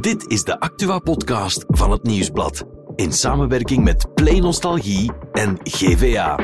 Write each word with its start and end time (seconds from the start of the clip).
Dit 0.00 0.26
is 0.26 0.44
de 0.44 0.60
Actua-podcast 0.60 1.64
van 1.68 1.90
het 1.90 2.02
Nieuwsblad. 2.02 2.64
In 2.94 3.12
samenwerking 3.12 3.84
met 3.84 4.14
Play 4.14 4.38
Nostalgie 4.38 5.12
en 5.32 5.58
GVA. 5.62 6.38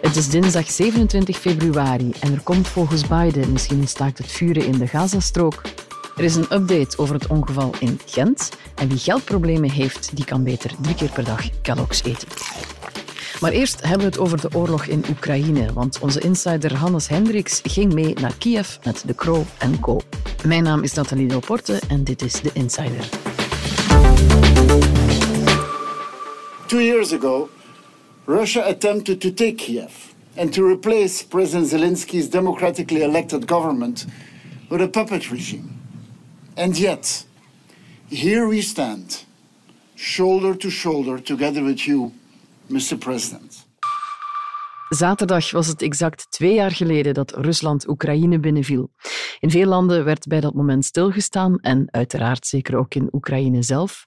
Het 0.00 0.16
is 0.16 0.28
dinsdag 0.28 0.70
27 0.70 1.38
februari 1.38 2.12
en 2.20 2.32
er 2.32 2.40
komt 2.40 2.68
volgens 2.68 3.06
Biden 3.06 3.52
misschien 3.52 3.80
een 3.80 3.88
staakt 3.88 4.18
het 4.18 4.32
vuren 4.32 4.66
in 4.66 4.78
de 4.78 4.86
Gazastrook. 4.86 5.62
Er 6.16 6.24
is 6.24 6.36
een 6.36 6.52
update 6.52 6.98
over 6.98 7.14
het 7.14 7.26
ongeval 7.26 7.74
in 7.78 8.00
Gent. 8.06 8.50
En 8.74 8.88
wie 8.88 8.98
geldproblemen 8.98 9.70
heeft, 9.70 10.16
die 10.16 10.24
kan 10.24 10.44
beter 10.44 10.70
drie 10.80 10.94
keer 10.94 11.10
per 11.10 11.24
dag 11.24 11.60
Kellogg's 11.62 12.02
eten. 12.02 12.28
Maar 13.40 13.52
eerst 13.52 13.80
hebben 13.80 13.98
we 13.98 14.04
het 14.04 14.18
over 14.18 14.40
de 14.40 14.56
oorlog 14.56 14.84
in 14.84 15.04
Oekraïne, 15.10 15.72
want 15.72 15.98
onze 15.98 16.20
insider 16.20 16.76
Hannes 16.76 17.08
Hendricks 17.08 17.60
ging 17.62 17.92
mee 17.92 18.14
naar 18.14 18.34
Kiev 18.38 18.76
met 18.84 19.02
de 19.06 19.44
en 19.58 19.80
Co. 19.80 20.00
Mijn 20.46 20.62
naam 20.62 20.82
is 20.82 20.92
Nathalie 20.92 21.26
Delporte 21.26 21.80
en 21.88 22.04
dit 22.04 22.22
is 22.22 22.32
de 22.32 22.50
Insider. 22.52 23.08
Two 26.66 26.80
years 26.80 27.12
ago, 27.12 27.48
Russia 28.24 28.60
attempted 28.60 29.20
to 29.20 29.32
take 29.32 29.54
Kiev 29.54 29.92
and 30.36 30.52
to 30.52 30.70
replace 30.70 31.24
President 31.24 31.68
Zelensky's 31.68 32.28
democratically 32.28 33.02
elected 33.02 33.46
government 33.46 34.06
with 34.68 34.80
a 34.80 34.88
puppet 34.88 35.30
regime. 35.30 35.68
And 36.56 36.76
yet, 36.76 37.26
here 38.08 38.46
we 38.46 38.60
stand, 38.60 39.24
shoulder 39.94 40.56
to 40.56 40.70
shoulder, 40.70 41.22
together 41.22 41.62
with 41.62 41.86
you, 41.86 42.12
Mr. 42.68 42.96
President. 42.96 43.64
Zaterdag 44.94 45.50
was 45.50 45.66
het 45.66 45.82
exact 45.82 46.26
twee 46.30 46.54
jaar 46.54 46.70
geleden 46.70 47.14
dat 47.14 47.30
Rusland 47.36 47.88
Oekraïne 47.88 48.40
binnenviel. 48.40 48.90
In 49.38 49.50
veel 49.50 49.66
landen 49.66 50.04
werd 50.04 50.26
bij 50.26 50.40
dat 50.40 50.54
moment 50.54 50.84
stilgestaan 50.84 51.58
en 51.60 51.88
uiteraard 51.90 52.46
zeker 52.46 52.76
ook 52.76 52.94
in 52.94 53.08
Oekraïne 53.12 53.62
zelf. 53.62 54.06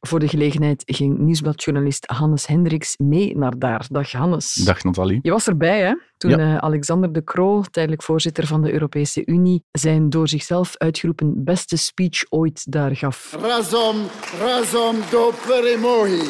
Voor 0.00 0.18
de 0.18 0.28
gelegenheid 0.28 0.82
ging 0.86 1.18
nieuwsbladjournalist 1.18 2.06
Hannes 2.06 2.46
Hendricks 2.46 2.96
mee 2.96 3.36
naar 3.36 3.58
daar. 3.58 3.86
Dag 3.90 4.12
Hannes. 4.12 4.54
Dag 4.54 4.82
Nathalie. 4.82 5.18
Je 5.22 5.30
was 5.30 5.46
erbij 5.46 5.80
hè? 5.80 5.94
toen 6.16 6.30
Ja. 6.30 6.38
eh, 6.38 6.56
Alexander 6.56 7.12
de 7.12 7.24
Croo, 7.24 7.62
tijdelijk 7.70 8.02
voorzitter 8.02 8.46
van 8.46 8.62
de 8.62 8.72
Europese 8.72 9.22
Unie, 9.26 9.64
zijn 9.70 10.10
door 10.10 10.28
zichzelf 10.28 10.76
uitgeroepen 10.76 11.44
beste 11.44 11.76
speech 11.76 12.24
ooit 12.28 12.72
daar 12.72 12.96
gaf. 12.96 13.36
Razom, 13.40 13.96
razom 14.40 14.96
do 15.10 15.32
peremoi. 15.46 16.22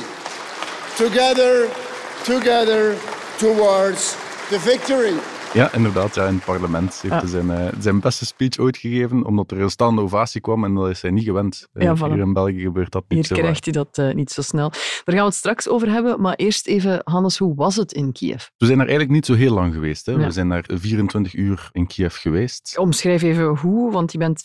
Together, 0.97 1.69
together, 2.25 2.95
towards 3.39 4.17
the 4.49 4.61
victory. 4.61 5.13
Ja, 5.55 5.73
inderdaad. 5.75 6.15
Ja, 6.15 6.27
in 6.27 6.35
het 6.35 6.45
parlement 6.45 6.89
heeft 7.03 7.15
Ja. 7.15 7.19
hij 7.21 7.29
zijn, 7.29 7.51
eh, 7.51 7.73
zijn 7.81 8.01
beste 8.01 8.27
speech 8.27 8.59
ooit 8.59 8.77
gegeven, 8.77 9.25
omdat 9.27 9.51
er 9.51 9.61
een 9.61 9.71
staande 9.71 10.01
ovatie 10.03 10.41
kwam 10.41 10.65
en 10.65 10.75
dat 10.75 10.89
is 10.89 11.03
hij 11.03 11.11
niet 11.11 11.25
gewend. 11.25 11.69
Eh, 11.73 11.83
Ja, 11.83 11.97
voilà. 11.97 11.99
Hier 12.13 12.19
in 12.19 12.33
België 12.33 12.61
gebeurt 12.61 12.93
dat 12.93 13.05
niet 13.09 13.19
Hier 13.19 13.25
zo 13.25 13.35
vaak. 13.35 13.43
krijgt 13.45 13.65
hij 13.65 13.73
dat 13.75 13.99
eh, 13.99 14.15
niet 14.15 14.31
zo 14.31 14.43
snel. 14.43 14.71
Daar 14.71 14.81
gaan 15.05 15.17
we 15.17 15.21
het 15.23 15.35
straks 15.35 15.69
over 15.69 15.91
hebben, 15.91 16.21
maar 16.21 16.35
eerst 16.35 16.67
even, 16.67 17.01
Hannes, 17.05 17.39
hoe 17.39 17.55
was 17.55 17.77
het 17.77 17.93
in 17.93 18.13
Kiev? 18.13 18.47
We 18.57 18.67
zijn 18.67 18.79
daar 18.79 18.87
eigenlijk 18.89 19.17
niet 19.17 19.27
zo 19.27 19.35
heel 19.35 19.55
lang 19.55 19.73
geweest. 19.75 20.07
Hè. 20.07 20.13
Ja. 20.13 20.19
We 20.19 20.31
zijn 20.31 20.49
daar 20.49 20.65
24 20.67 21.35
uur 21.35 21.69
in 21.73 21.87
Kiev 21.87 22.17
geweest. 22.17 22.75
Omschrijf 22.79 23.23
even 23.23 23.45
hoe, 23.47 23.93
want 23.93 24.13
je 24.13 24.19
bent 24.19 24.43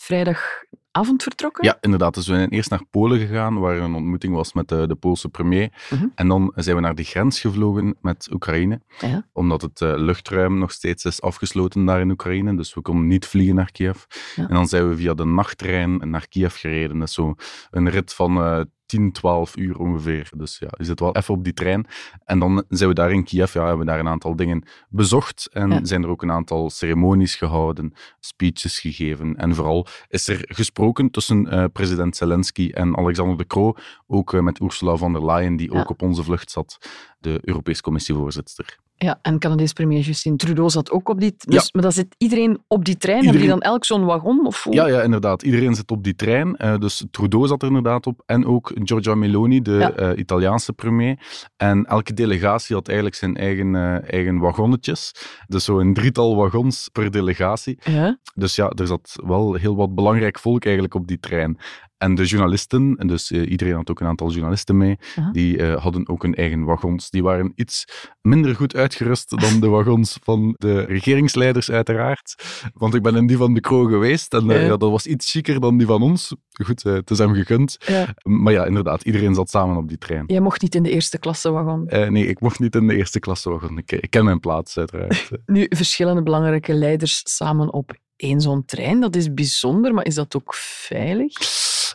vrijdagavond 0.98 1.22
vertrokken. 1.22 1.64
Ja, 1.64 1.78
inderdaad. 1.80 2.14
Dus 2.14 2.26
we 2.26 2.34
zijn 2.34 2.48
eerst 2.48 2.70
naar 2.70 2.84
Polen 2.90 3.18
gegaan, 3.18 3.58
waar 3.58 3.76
een 3.76 3.94
ontmoeting 3.94 4.34
was 4.34 4.52
met 4.52 4.68
de, 4.68 4.86
de 4.86 4.94
Poolse 4.94 5.28
premier. 5.28 5.72
Mhm. 5.90 6.06
En 6.14 6.28
dan 6.28 6.52
zijn 6.54 6.76
we 6.76 6.82
naar 6.82 6.94
de 6.94 7.02
grens 7.02 7.40
gevlogen 7.40 7.96
met 8.00 8.28
Oekraïne, 8.32 8.80
Ja. 9.00 9.26
omdat 9.32 9.62
het 9.62 9.80
eh, 9.80 9.92
luchtruim 9.96 10.58
nog 10.58 10.70
steeds 10.72 11.04
is 11.04 11.20
afgesloten 11.20 11.84
daar 11.84 12.00
in 12.00 12.10
Oekraïne. 12.10 12.56
Dus 12.56 12.74
we 12.74 12.80
konden 12.80 13.06
niet 13.06 13.26
vliegen 13.26 13.54
naar 13.54 13.72
Kiev. 13.72 14.02
En 14.36 14.48
dan 14.48 14.68
zijn 14.68 14.88
we 14.88 14.96
via 14.96 15.14
de 15.14 15.24
nachttrein 15.24 16.10
naar 16.10 16.28
Kiev 16.28 16.60
gereden. 16.60 16.98
Dat 16.98 17.08
is 17.08 17.14
zo 17.14 17.34
een 17.70 17.90
rit 17.90 18.14
van 18.14 18.36
eh 18.36 18.60
10, 18.88 19.12
12 19.12 19.56
uur 19.56 19.78
ongeveer. 19.78 20.30
Dus 20.36 20.58
ja, 20.58 20.68
je 20.78 20.84
zit 20.84 21.00
wel 21.00 21.14
even 21.16 21.34
op 21.34 21.44
die 21.44 21.52
trein. 21.52 21.86
En 22.24 22.38
dan 22.38 22.64
zijn 22.68 22.88
we 22.88 22.94
daar 22.94 23.12
in 23.12 23.24
Kiev, 23.24 23.52
ja, 23.54 23.60
hebben 23.60 23.78
we 23.78 23.90
daar 23.90 23.98
een 23.98 24.08
aantal 24.08 24.36
dingen 24.36 24.62
bezocht. 24.88 25.48
En 25.52 25.70
Ja. 25.70 25.84
zijn 25.84 26.02
er 26.02 26.08
ook 26.08 26.22
een 26.22 26.30
aantal 26.32 26.70
ceremonies 26.70 27.34
gehouden, 27.36 27.92
speeches 28.20 28.78
gegeven. 28.80 29.36
En 29.36 29.54
vooral 29.54 29.86
is 30.08 30.28
er 30.28 30.44
gesproken 30.48 31.10
tussen 31.10 31.48
eh, 31.50 31.64
president 31.72 32.16
Zelensky 32.16 32.70
en 32.70 32.96
Alexander 32.96 33.36
de 33.36 33.46
Croo. 33.46 33.74
Ook 34.06 34.34
eh, 34.34 34.40
met 34.40 34.60
Ursula 34.60 34.96
von 34.96 35.12
der 35.12 35.24
Leyen, 35.24 35.56
die 35.56 35.72
Ja. 35.72 35.80
ook 35.80 35.90
op 35.90 36.02
onze 36.02 36.22
vlucht 36.22 36.50
zat, 36.50 36.78
de 37.20 37.38
Europese 37.42 37.82
Commissievoorzitter. 37.82 38.78
Ja, 39.00 39.18
en 39.22 39.38
Canadees 39.38 39.72
premier 39.72 40.00
Justin 40.00 40.36
Trudeau 40.36 40.70
zat 40.70 40.90
ook 40.90 41.08
op 41.08 41.20
die... 41.20 41.34
Dus, 41.38 41.54
Ja. 41.62 41.68
Maar 41.72 41.82
dan 41.82 41.92
zit 41.92 42.14
iedereen 42.18 42.58
op 42.66 42.84
die 42.84 42.96
trein? 42.96 43.14
Hebben 43.16 43.32
die 43.32 43.42
Iedereen- 43.42 43.62
dan 43.62 43.72
elk 43.72 43.84
zo'n 43.84 44.04
wagon? 44.04 44.46
Of 44.46 44.62
hoe? 44.64 44.74
Ja, 44.74 44.86
ja, 44.88 45.02
inderdaad. 45.02 45.42
Iedereen 45.42 45.74
zit 45.74 45.90
op 45.90 46.04
die 46.04 46.14
trein. 46.14 46.56
Eh, 46.56 46.78
dus 46.78 47.04
Trudeau 47.10 47.46
zat 47.46 47.62
er 47.62 47.68
inderdaad 47.68 48.06
op. 48.06 48.22
En 48.26 48.46
ook 48.46 48.72
Giorgia 48.74 49.14
Meloni, 49.14 49.62
de 49.62 49.72
Ja. 49.72 49.92
eh, 49.92 50.18
Italiaanse 50.18 50.72
premier. 50.72 51.18
En 51.56 51.84
elke 51.84 52.14
delegatie 52.14 52.74
had 52.74 52.86
eigenlijk 52.86 53.16
zijn 53.16 53.36
eigen, 53.36 53.74
eh, 53.74 54.12
eigen 54.12 54.38
wagonnetjes. 54.38 55.12
Dus 55.46 55.64
zo 55.64 55.78
een 55.78 55.94
drietal 55.94 56.36
wagons 56.36 56.88
per 56.92 57.10
delegatie. 57.10 57.78
Ja? 57.84 58.18
Dus 58.34 58.56
ja, 58.56 58.68
er 58.70 58.86
zat 58.86 59.16
wel 59.26 59.54
heel 59.54 59.76
wat 59.76 59.94
belangrijk 59.94 60.38
volk 60.38 60.64
eigenlijk 60.64 60.94
op 60.94 61.06
die 61.06 61.20
trein. 61.20 61.58
En 61.98 62.14
de 62.14 62.24
journalisten, 62.24 62.94
en 62.98 63.06
dus 63.06 63.30
eh, 63.30 63.50
iedereen 63.50 63.74
had 63.74 63.90
ook 63.90 64.00
een 64.00 64.06
aantal 64.06 64.30
journalisten 64.30 64.76
mee, 64.76 64.96
Aha. 65.16 65.30
die 65.30 65.56
eh, 65.58 65.82
hadden 65.82 66.08
ook 66.08 66.22
hun 66.22 66.34
eigen 66.34 66.64
wagons. 66.64 67.10
Die 67.10 67.22
waren 67.22 67.52
iets 67.54 67.84
minder 68.20 68.54
goed 68.54 68.74
uitgerust 68.76 69.40
dan 69.40 69.60
de 69.60 69.68
wagons 69.68 70.18
van 70.22 70.54
de 70.58 70.80
regeringsleiders, 70.80 71.70
uiteraard. 71.70 72.34
Want 72.74 72.94
ik 72.94 73.02
ben 73.02 73.16
in 73.16 73.26
die 73.26 73.36
van 73.36 73.54
de 73.54 73.60
Kroo 73.60 73.84
geweest 73.84 74.34
en 74.34 74.50
eh, 74.50 74.62
Ja. 74.62 74.76
dat 74.76 74.90
was 74.90 75.06
iets 75.06 75.30
chiquer 75.30 75.60
dan 75.60 75.76
die 75.78 75.86
van 75.86 76.02
ons. 76.02 76.34
Goed, 76.64 76.82
het 76.82 77.10
is 77.10 77.18
hem 77.18 77.34
gegund. 77.34 77.76
ja. 77.86 78.14
Maar 78.22 78.52
ja, 78.52 78.64
inderdaad, 78.64 79.02
iedereen 79.02 79.34
zat 79.34 79.50
samen 79.50 79.76
op 79.76 79.88
die 79.88 79.98
trein. 79.98 80.24
Jij 80.26 80.40
mocht 80.40 80.62
niet 80.62 80.74
in 80.74 80.82
de 80.82 80.90
eerste 80.90 81.18
klasse 81.18 81.50
wagon. 81.50 81.84
Nee, 82.12 82.26
ik 82.26 82.40
mocht 82.40 82.58
niet 82.58 82.74
in 82.74 82.86
de 82.86 82.96
eerste 82.96 83.18
klasse 83.18 83.50
wagon. 83.50 83.78
Ik, 83.78 83.92
ik 83.92 84.10
ken 84.10 84.24
mijn 84.24 84.40
plaats, 84.40 84.78
uiteraard. 84.78 85.28
Nu, 85.46 85.66
verschillende 85.68 86.22
belangrijke 86.22 86.72
leiders 86.74 87.20
samen 87.24 87.72
op 87.72 87.96
één 88.18 88.40
zo'n 88.40 88.64
trein, 88.64 89.00
dat 89.00 89.16
is 89.16 89.34
bijzonder, 89.34 89.94
maar 89.94 90.04
is 90.06 90.14
dat 90.14 90.36
ook 90.36 90.54
veilig? 90.54 91.32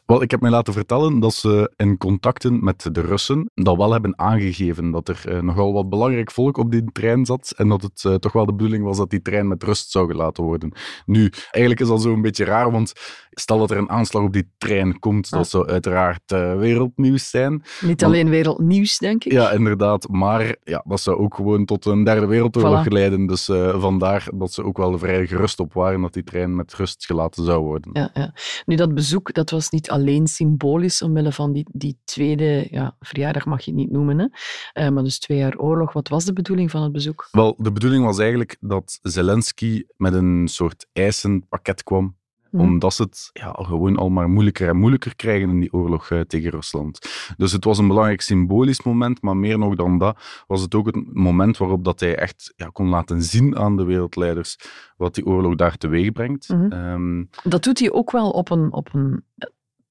Wel, 0.05 0.21
ik 0.21 0.31
heb 0.31 0.41
mij 0.41 0.49
laten 0.51 0.73
vertellen 0.73 1.19
dat 1.19 1.33
ze 1.33 1.71
in 1.75 1.97
contacten 1.97 2.63
met 2.63 2.87
de 2.91 3.01
Russen 3.01 3.49
dat 3.53 3.77
wel 3.77 3.91
hebben 3.91 4.19
aangegeven 4.19 4.91
dat 4.91 5.07
er 5.07 5.21
eh, 5.25 5.41
nogal 5.41 5.73
wat 5.73 5.89
belangrijk 5.89 6.31
volk 6.31 6.57
op 6.57 6.71
die 6.71 6.83
trein 6.91 7.25
zat 7.25 7.53
en 7.57 7.67
dat 7.69 7.81
het 7.81 8.03
eh, 8.05 8.13
toch 8.15 8.31
wel 8.31 8.45
de 8.45 8.53
bedoeling 8.53 8.83
was 8.83 8.97
dat 8.97 9.09
die 9.09 9.21
trein 9.21 9.47
met 9.47 9.63
rust 9.63 9.91
zou 9.91 10.07
gelaten 10.11 10.43
worden. 10.43 10.71
Nu, 11.05 11.29
eigenlijk 11.51 11.79
is 11.79 11.87
dat 11.87 12.01
zo 12.01 12.13
een 12.13 12.21
beetje 12.21 12.45
raar, 12.45 12.71
want 12.71 12.93
stel 13.31 13.57
dat 13.57 13.71
er 13.71 13.77
een 13.77 13.89
aanslag 13.89 14.23
op 14.23 14.33
die 14.33 14.49
trein 14.57 14.99
komt, 14.99 15.25
Ah. 15.31 15.37
dat 15.39 15.49
zou 15.49 15.67
uiteraard 15.67 16.31
eh, 16.31 16.57
wereldnieuws 16.57 17.29
zijn. 17.29 17.63
Niet 17.81 18.03
alleen 18.03 18.29
wereldnieuws, 18.29 18.97
denk 18.97 19.23
ik. 19.23 19.31
Ja, 19.31 19.51
inderdaad. 19.51 20.07
Maar 20.09 20.55
ja, 20.63 20.83
dat 20.87 20.99
zou 20.99 21.17
ook 21.17 21.35
gewoon 21.35 21.65
tot 21.65 21.85
een 21.85 22.03
derde 22.03 22.25
wereldoorlog 22.25 22.83
Voilà. 22.85 22.87
leiden. 22.91 23.25
Dus 23.27 23.45
vandaar 23.75 24.27
dat 24.33 24.53
ze 24.53 24.63
ook 24.63 24.77
wel 24.77 24.97
vrij 24.97 25.27
gerust 25.27 25.59
op 25.59 25.73
waren 25.73 25.99
dat 26.13 26.23
die 26.23 26.33
trein 26.33 26.55
met 26.55 26.73
rust 26.73 27.05
gelaten 27.05 27.45
zou 27.45 27.63
worden. 27.63 27.89
Ja, 27.93 28.09
ja. 28.13 28.33
Nu, 28.65 28.75
dat 28.75 28.93
bezoek 28.93 29.33
dat 29.33 29.49
was 29.49 29.69
niet 29.69 29.89
alleen 29.89 30.27
symbolisch 30.27 31.01
omwille 31.01 31.31
van 31.31 31.51
die, 31.51 31.65
die 31.71 31.97
tweede 32.03 32.67
ja, 32.69 32.95
verjaardag, 32.99 33.45
mag 33.45 33.61
je 33.61 33.71
het 33.71 33.79
niet 33.79 33.91
noemen, 33.91 34.19
hè? 34.19 34.27
Eh, 34.73 34.89
maar 34.89 35.03
dus 35.03 35.19
twee 35.19 35.37
jaar 35.37 35.57
oorlog. 35.57 35.93
Wat 35.93 36.07
was 36.07 36.25
de 36.25 36.33
bedoeling 36.33 36.71
van 36.71 36.83
het 36.83 36.91
bezoek? 36.91 37.27
Wel, 37.31 37.55
de 37.57 37.71
bedoeling 37.71 38.05
was 38.05 38.19
eigenlijk 38.19 38.57
dat 38.59 38.99
Zelensky 39.01 39.83
met 39.97 40.13
een 40.13 40.47
soort 40.47 40.87
eisenpakket 40.93 41.83
kwam. 41.83 42.15
Mhm. 42.53 42.63
Omdat 42.63 42.93
ze 42.93 43.03
het 43.03 43.29
ja, 43.33 43.51
gewoon 43.51 43.97
al 43.97 44.09
maar 44.09 44.29
moeilijker 44.29 44.67
en 44.67 44.77
moeilijker 44.77 45.15
krijgen 45.15 45.49
in 45.49 45.59
die 45.59 45.73
oorlog 45.73 46.09
eh, 46.09 46.19
tegen 46.19 46.51
Rusland. 46.51 46.99
Dus 47.37 47.51
het 47.51 47.63
was 47.63 47.77
een 47.77 47.87
belangrijk 47.87 48.21
symbolisch 48.21 48.83
moment, 48.83 49.21
maar 49.21 49.37
meer 49.37 49.57
nog 49.57 49.75
dan 49.75 49.97
dat 49.97 50.17
was 50.47 50.61
het 50.61 50.75
ook 50.75 50.85
het 50.85 51.13
moment 51.13 51.57
waarop 51.57 51.83
dat 51.83 51.99
hij 51.99 52.15
echt 52.15 52.53
ja, 52.55 52.67
kon 52.67 52.87
laten 52.89 53.21
zien 53.21 53.57
aan 53.57 53.77
de 53.77 53.83
wereldleiders 53.83 54.57
wat 54.97 55.15
die 55.15 55.25
oorlog 55.25 55.55
daar 55.55 55.77
teweeg 55.77 56.11
brengt. 56.11 56.49
Mhm. 56.49 56.71
Ehm, 56.71 57.23
Dat 57.43 57.63
doet 57.63 57.79
hij 57.79 57.91
ook 57.91 58.11
wel 58.11 58.29
op 58.29 58.49
een... 58.49 58.73
Op 58.73 58.89
een 58.93 59.23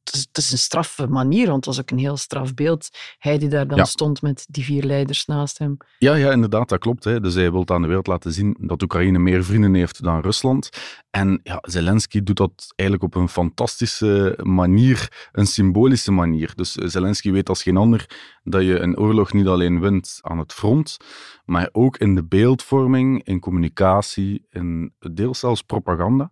het, 0.04 0.28
is, 0.38 0.52
een 0.52 0.58
straffe 0.58 1.06
manier, 1.06 1.44
want 1.46 1.56
het 1.56 1.75
was 1.75 1.81
ook 1.81 1.90
een 1.90 1.99
heel 1.99 2.16
straf 2.16 2.54
beeld. 2.54 2.88
Hij 3.19 3.38
die 3.38 3.49
daar 3.49 3.66
dan 3.69 3.78
Ja. 3.78 3.84
stond 3.84 4.22
met 4.22 4.46
die 4.49 4.64
vier 4.64 4.82
leiders 4.84 5.26
naast 5.26 5.58
hem. 5.58 5.76
Ja, 5.99 6.14
ja, 6.14 6.31
inderdaad, 6.31 6.69
dat 6.69 6.78
klopt. 6.78 7.04
Hè. 7.04 7.20
Dus 7.20 7.34
hij 7.34 7.52
wil 7.52 7.69
aan 7.69 7.81
de 7.82 7.87
wereld 7.88 8.06
laten 8.06 8.32
zien 8.32 8.56
dat 8.60 8.82
Oekraïne 8.82 9.19
meer 9.19 9.44
vrienden 9.44 9.75
heeft 9.75 10.02
dan 10.02 10.20
Rusland. 10.20 10.69
En 11.10 11.40
ja, 11.43 11.58
Zelensky 11.60 12.22
doet 12.22 12.37
dat 12.37 12.72
eigenlijk 12.76 13.14
op 13.14 13.22
een 13.22 13.28
fantastische 13.28 14.38
manier, 14.43 15.28
een 15.32 15.46
symbolische 15.46 16.12
manier. 16.12 16.52
Dus 16.54 16.76
eh, 16.76 16.88
Zelensky 16.88 17.31
weet 17.31 17.49
als 17.49 17.62
geen 17.62 17.76
ander 17.76 18.06
dat 18.44 18.62
je 18.62 18.78
een 18.78 18.99
oorlog 18.99 19.32
niet 19.32 19.46
alleen 19.46 19.81
wint 19.81 20.19
aan 20.20 20.38
het 20.38 20.52
front, 20.52 20.96
maar 21.44 21.69
ook 21.72 21.96
in 21.96 22.14
de 22.14 22.25
beeldvorming, 22.25 23.25
in 23.25 23.40
communicatie, 23.40 24.46
in 24.50 24.94
deels 25.12 25.38
zelfs 25.38 25.62
propaganda. 25.62 26.31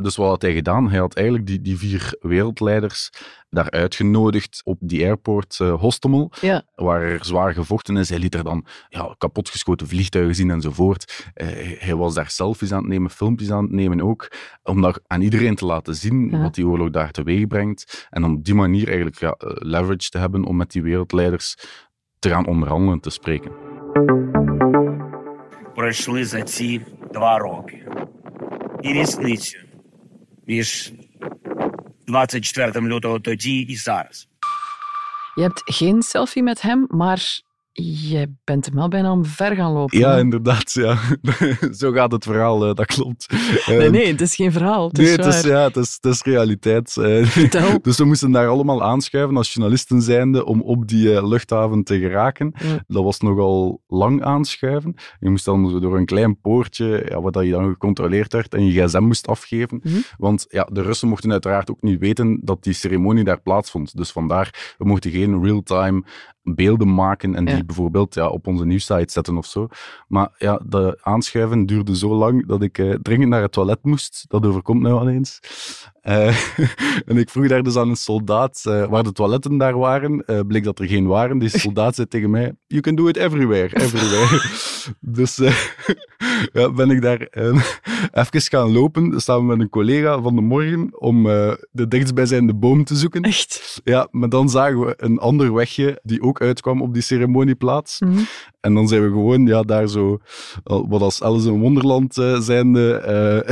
Dus 0.00 0.16
wat 0.16 0.28
had 0.28 0.42
hij 0.42 0.52
gedaan? 0.52 0.88
Hij 0.90 0.98
had 0.98 1.14
eigenlijk 1.14 1.46
die, 1.46 1.60
die 1.60 1.78
vier 1.78 2.16
wereldleiders 2.20 3.10
daar 3.50 3.70
uitgenodigd 3.70 4.60
op 4.64 4.78
die 4.80 5.04
airport 5.04 5.58
uh, 5.62 5.80
Hostomel, 5.80 6.32
ja. 6.40 6.62
waar 6.74 7.02
er 7.02 7.24
zwaar 7.24 7.52
gevochten 7.52 7.96
is. 7.96 8.08
Hij 8.08 8.18
liet 8.18 8.34
er 8.34 8.44
dan 8.44 8.66
ja, 8.88 9.14
kapotgeschoten 9.18 9.88
vliegtuigen 9.88 10.34
zien 10.34 10.50
enzovoort. 10.50 11.32
Uh, 11.34 11.46
hij 11.78 11.94
was 11.94 12.14
daar 12.14 12.30
selfies 12.30 12.72
aan 12.72 12.78
het 12.78 12.88
nemen, 12.88 13.10
filmpjes 13.10 13.50
aan 13.50 13.62
het 13.62 13.72
nemen 13.72 14.00
ook, 14.00 14.32
om 14.62 14.80
dat 14.80 15.00
aan 15.06 15.20
iedereen 15.20 15.54
te 15.54 15.66
laten 15.66 15.94
zien 15.94 16.28
ja. 16.30 16.42
wat 16.42 16.54
die 16.54 16.66
oorlog 16.66 16.90
daar 16.90 17.10
teweeg 17.10 17.46
brengt. 17.46 18.06
En 18.10 18.24
om 18.24 18.34
op 18.34 18.44
die 18.44 18.54
manier 18.54 18.86
eigenlijk 18.86 19.18
ja, 19.18 19.36
uh, 19.44 19.50
leverage 19.54 20.08
te 20.08 20.18
hebben 20.18 20.44
om 20.44 20.56
met 20.56 20.70
die 20.70 20.82
wereldleiders 20.82 21.56
te 22.18 22.28
gaan 22.28 22.46
onderhandelen, 22.46 23.00
te 23.00 23.10
spreken. 23.10 23.52
Пройшли 25.74 26.24
за 26.24 26.40
ці 26.42 26.80
два 27.12 27.38
роки. 27.38 27.86
І 28.82 28.92
різницю 28.92 29.58
між 30.50 30.92
24 32.06 32.80
лютого 32.80 33.20
тоді 33.20 33.60
і 33.60 33.76
зараз. 33.76 34.28
Je 35.36 35.42
hebt 35.42 35.62
geen 35.66 36.02
selfie 36.02 36.42
met 36.42 36.60
hem, 36.60 36.86
maar 36.90 37.20
je 37.73 38.33
bent 38.43 38.65
hem 38.65 38.75
wel 38.75 38.87
bijna 38.87 39.11
omver 39.11 39.55
gaan 39.55 39.71
lopen. 39.71 39.99
Ja, 39.99 40.17
inderdaad. 40.17 40.71
Ja. 40.71 40.97
Zo 41.71 41.91
gaat 41.91 42.11
het 42.11 42.23
verhaal, 42.23 42.67
uh, 42.69 42.73
dat 42.73 42.85
klopt. 42.85 43.33
Nee, 43.67 43.85
Uh, 43.85 43.91
nee, 43.91 44.07
het 44.07 44.21
is 44.21 44.35
geen 44.35 44.51
verhaal. 44.51 44.87
Het 44.87 44.97
Nee, 44.97 45.05
is 45.05 45.15
het 45.15 45.25
is, 45.25 45.41
ja, 45.41 45.63
het, 45.63 45.75
is, 45.75 45.97
het 46.01 46.13
is 46.13 46.21
realiteit. 46.23 46.97
Eh, 46.97 47.25
Vertel. 47.25 47.79
dus 47.81 47.97
we 47.97 48.05
moesten 48.05 48.31
daar 48.31 48.47
allemaal 48.47 48.83
aanschuiven 48.83 49.37
als 49.37 49.53
journalisten 49.53 50.01
zijnde 50.01 50.45
om 50.45 50.61
op 50.61 50.87
die 50.87 51.15
eh, 51.15 51.27
luchthaven 51.27 51.83
te 51.83 51.99
geraken. 51.99 52.53
Ja. 52.57 52.83
Dat 52.87 53.03
was 53.03 53.19
nogal 53.19 53.81
lang 53.87 54.23
aanschuiven. 54.23 54.95
Je 55.19 55.29
moest 55.29 55.45
dan 55.45 55.81
door 55.81 55.97
een 55.97 56.05
klein 56.05 56.39
poortje, 56.41 57.05
ja, 57.09 57.21
waar 57.21 57.31
dat 57.31 57.45
je 57.45 57.51
dan 57.51 57.69
gecontroleerd 57.69 58.33
werd, 58.33 58.53
en 58.53 58.65
je 58.65 58.83
gsm 58.83 59.03
moest 59.03 59.27
afgeven. 59.27 59.79
Mhm. 59.83 59.95
Want 60.17 60.45
ja, 60.49 60.67
de 60.71 60.81
Russen 60.81 61.07
mochten 61.07 61.31
uiteraard 61.31 61.71
ook 61.71 61.81
niet 61.81 61.99
weten 61.99 62.39
dat 62.43 62.63
die 62.63 62.73
ceremonie 62.73 63.23
daar 63.23 63.41
plaatsvond. 63.41 63.97
Dus 63.97 64.11
vandaar, 64.11 64.75
we 64.77 64.85
mochten 64.85 65.11
geen 65.11 65.43
real-time 65.43 66.03
beelden 66.43 66.93
maken 66.93 67.35
en 67.35 67.45
die 67.45 67.60
Bijvoorbeeld 67.65 68.13
ja, 68.13 68.27
op 68.27 68.47
onze 68.47 68.65
nieuwsite 68.65 69.11
zetten 69.11 69.37
of 69.37 69.45
zo. 69.45 69.67
Maar 70.07 70.29
ja, 70.37 70.61
de 70.65 70.99
aanschuiven 71.01 71.65
duurde 71.65 71.97
zo 71.97 72.15
lang 72.15 72.47
dat 72.47 72.61
ik 72.61 72.77
eh, 72.77 72.93
dringend 73.01 73.29
naar 73.29 73.41
het 73.41 73.51
toilet 73.51 73.83
moest. 73.83 74.25
Dat 74.27 74.45
overkomt 74.45 74.81
nou 74.81 74.99
al 74.99 75.09
eens. 75.09 75.39
Eh, 76.01 76.37
en 77.09 77.17
ik 77.17 77.29
vroeg 77.29 77.47
daar 77.47 77.63
dus 77.63 77.75
aan 77.75 77.89
een 77.89 77.95
soldaat 77.95 78.61
eh, 78.65 78.85
waar 78.85 79.03
de 79.03 79.11
toiletten 79.11 79.57
daar 79.57 79.77
waren. 79.77 80.25
Eh, 80.25 80.39
bleek 80.47 80.63
dat 80.63 80.79
er 80.79 80.87
geen 80.87 81.07
waren. 81.07 81.37
Die 81.37 81.49
soldaat 81.49 81.95
zei 81.95 82.07
tegen 82.07 82.29
mij, 82.29 82.53
you 82.67 82.81
can 82.81 82.95
do 82.95 83.07
it 83.07 83.17
everywhere, 83.17 83.75
everywhere. 83.75 84.41
dus 84.99 85.35
ja, 86.53 86.71
ben 86.71 86.89
ik 86.89 87.01
daar 87.01 87.27
even 88.11 88.41
gaan 88.41 88.71
lopen, 88.71 89.21
samen 89.21 89.45
met 89.45 89.59
een 89.59 89.69
collega 89.69 90.21
van 90.21 90.35
de 90.35 90.41
morgen, 90.41 90.99
om 90.99 91.23
de 91.71 91.87
dichtstbijzijnde 91.87 92.53
boom 92.53 92.83
te 92.83 92.95
zoeken. 92.95 93.21
Echt? 93.21 93.81
Ja, 93.83 94.07
maar 94.11 94.29
dan 94.29 94.49
zagen 94.49 94.79
we 94.79 94.93
een 94.97 95.19
ander 95.19 95.53
wegje 95.53 95.99
die 96.03 96.21
ook 96.21 96.41
uitkwam 96.41 96.81
op 96.81 96.93
die 96.93 97.01
ceremonieplaats. 97.01 97.99
Mhm. 97.99 98.19
En 98.59 98.73
dan 98.73 98.87
zijn 98.87 99.01
we 99.03 99.07
gewoon 99.07 99.45
ja, 99.45 99.61
daar 99.61 99.87
zo, 99.87 100.19
wat 100.63 101.01
als 101.01 101.23
Alice 101.23 101.47
in 101.47 101.59
Wonderland 101.59 102.13
zijnde, 102.39 103.45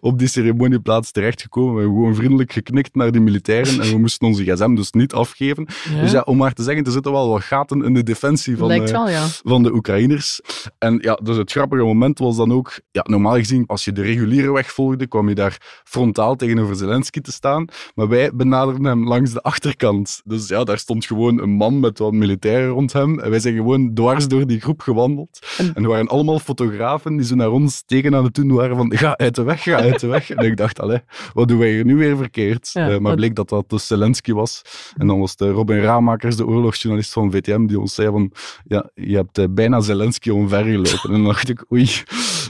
op 0.00 0.18
die 0.18 0.28
ceremonieplaats 0.28 1.10
terechtgekomen. 1.10 1.71
We 1.74 1.80
hebben 1.80 1.96
gewoon 1.98 2.14
vriendelijk 2.14 2.52
geknikt 2.52 2.94
naar 2.94 3.12
die 3.12 3.20
militairen 3.20 3.80
en 3.80 3.90
we 3.90 3.98
moesten 4.06 4.26
onze 4.28 4.44
gsm 4.44 4.74
dus 4.74 4.90
niet 4.92 5.12
afgeven. 5.12 5.66
Ja. 5.94 6.00
Dus 6.00 6.10
ja, 6.12 6.20
om 6.20 6.36
maar 6.36 6.52
te 6.52 6.62
zeggen, 6.62 6.84
er 6.84 6.90
zitten 6.92 7.12
wel 7.12 7.28
wat 7.28 7.42
gaten 7.42 7.84
in 7.84 7.94
de 7.94 8.02
defensie 8.02 8.56
van, 8.56 8.66
Lijkt 8.66 8.90
eh, 8.90 8.92
wel, 8.92 9.08
ja. 9.08 9.26
van 9.26 9.62
de 9.62 9.72
Oekraïners. 9.74 10.40
En 10.78 10.98
ja, 11.02 11.14
dus 11.22 11.36
het 11.36 11.50
grappige 11.52 11.82
moment 11.82 12.18
was 12.18 12.36
dan 12.36 12.52
ook, 12.52 12.80
ja, 12.90 13.04
normaal 13.08 13.34
gezien, 13.36 13.64
als 13.66 13.84
je 13.84 13.92
de 13.92 14.02
reguliere 14.02 14.52
weg 14.52 14.72
volgde, 14.72 15.06
kwam 15.06 15.28
je 15.28 15.34
daar 15.34 15.80
frontaal 15.84 16.36
tegenover 16.36 16.76
Zelensky 16.76 17.20
te 17.20 17.32
staan. 17.32 17.64
Maar 17.94 18.08
wij 18.08 18.30
benaderden 18.34 18.84
hem 18.84 19.08
langs 19.08 19.32
de 19.32 19.42
achterkant. 19.42 20.20
Dus 20.24 20.48
ja, 20.48 20.64
daar 20.64 20.78
stond 20.78 21.04
gewoon 21.06 21.40
een 21.40 21.50
man 21.50 21.80
met 21.80 21.98
wat 21.98 22.12
militairen 22.12 22.68
rond 22.68 22.92
hem. 22.92 23.18
En 23.20 23.30
wij 23.30 23.38
zijn 23.40 23.54
gewoon 23.54 23.94
dwars 23.94 24.28
door 24.28 24.46
die 24.46 24.60
groep 24.60 24.80
gewandeld. 24.80 25.38
En- 25.58 25.70
En 25.74 25.82
er 25.82 25.88
waren 25.88 26.08
allemaal 26.08 26.38
fotografen 26.38 27.16
die 27.16 27.26
zo 27.26 27.34
naar 27.34 27.50
ons 27.50 27.82
teken 27.86 28.14
aan 28.14 28.24
het 28.24 28.34
doen 28.34 28.52
waren 28.52 28.76
van 28.76 28.96
ga 28.96 29.16
uit 29.16 29.34
de 29.34 29.42
weg, 29.42 29.62
ga 29.62 29.76
uit 29.76 30.00
de 30.00 30.06
weg. 30.06 30.30
En 30.30 30.44
ik 30.46 30.56
dacht, 30.56 30.80
allee, 30.80 30.98
wat 31.32 31.48
doen 31.48 31.58
wij 31.62 31.72
hier 31.72 31.84
nu 31.84 31.96
weer 31.96 32.16
verkeerd? 32.16 32.70
Ja, 32.72 32.82
Eh, 32.84 32.88
maar 32.90 33.00
wat- 33.00 33.14
bleek 33.16 33.34
dat 33.34 33.48
dat 33.48 33.70
dus 33.70 33.86
Zelensky 33.86 34.32
was. 34.32 34.62
En 34.96 35.06
dan 35.06 35.18
was 35.20 35.36
de 35.36 35.50
Robin 35.50 35.80
Raamakers, 35.80 36.36
de 36.36 36.46
oorlogsjournalist 36.46 37.12
van 37.12 37.30
VTM, 37.32 37.66
die 37.66 37.80
ons 37.80 37.94
zei 37.94 38.08
van 38.08 38.32
ja, 38.64 38.90
je 38.94 39.16
hebt 39.16 39.38
eh, 39.38 39.44
bijna 39.50 39.80
Zelensky 39.80 40.30
omvergelopen. 40.30 41.00
En 41.02 41.10
dan 41.10 41.24
dacht 41.24 41.48
ik, 41.48 41.64
oei, 41.72 41.90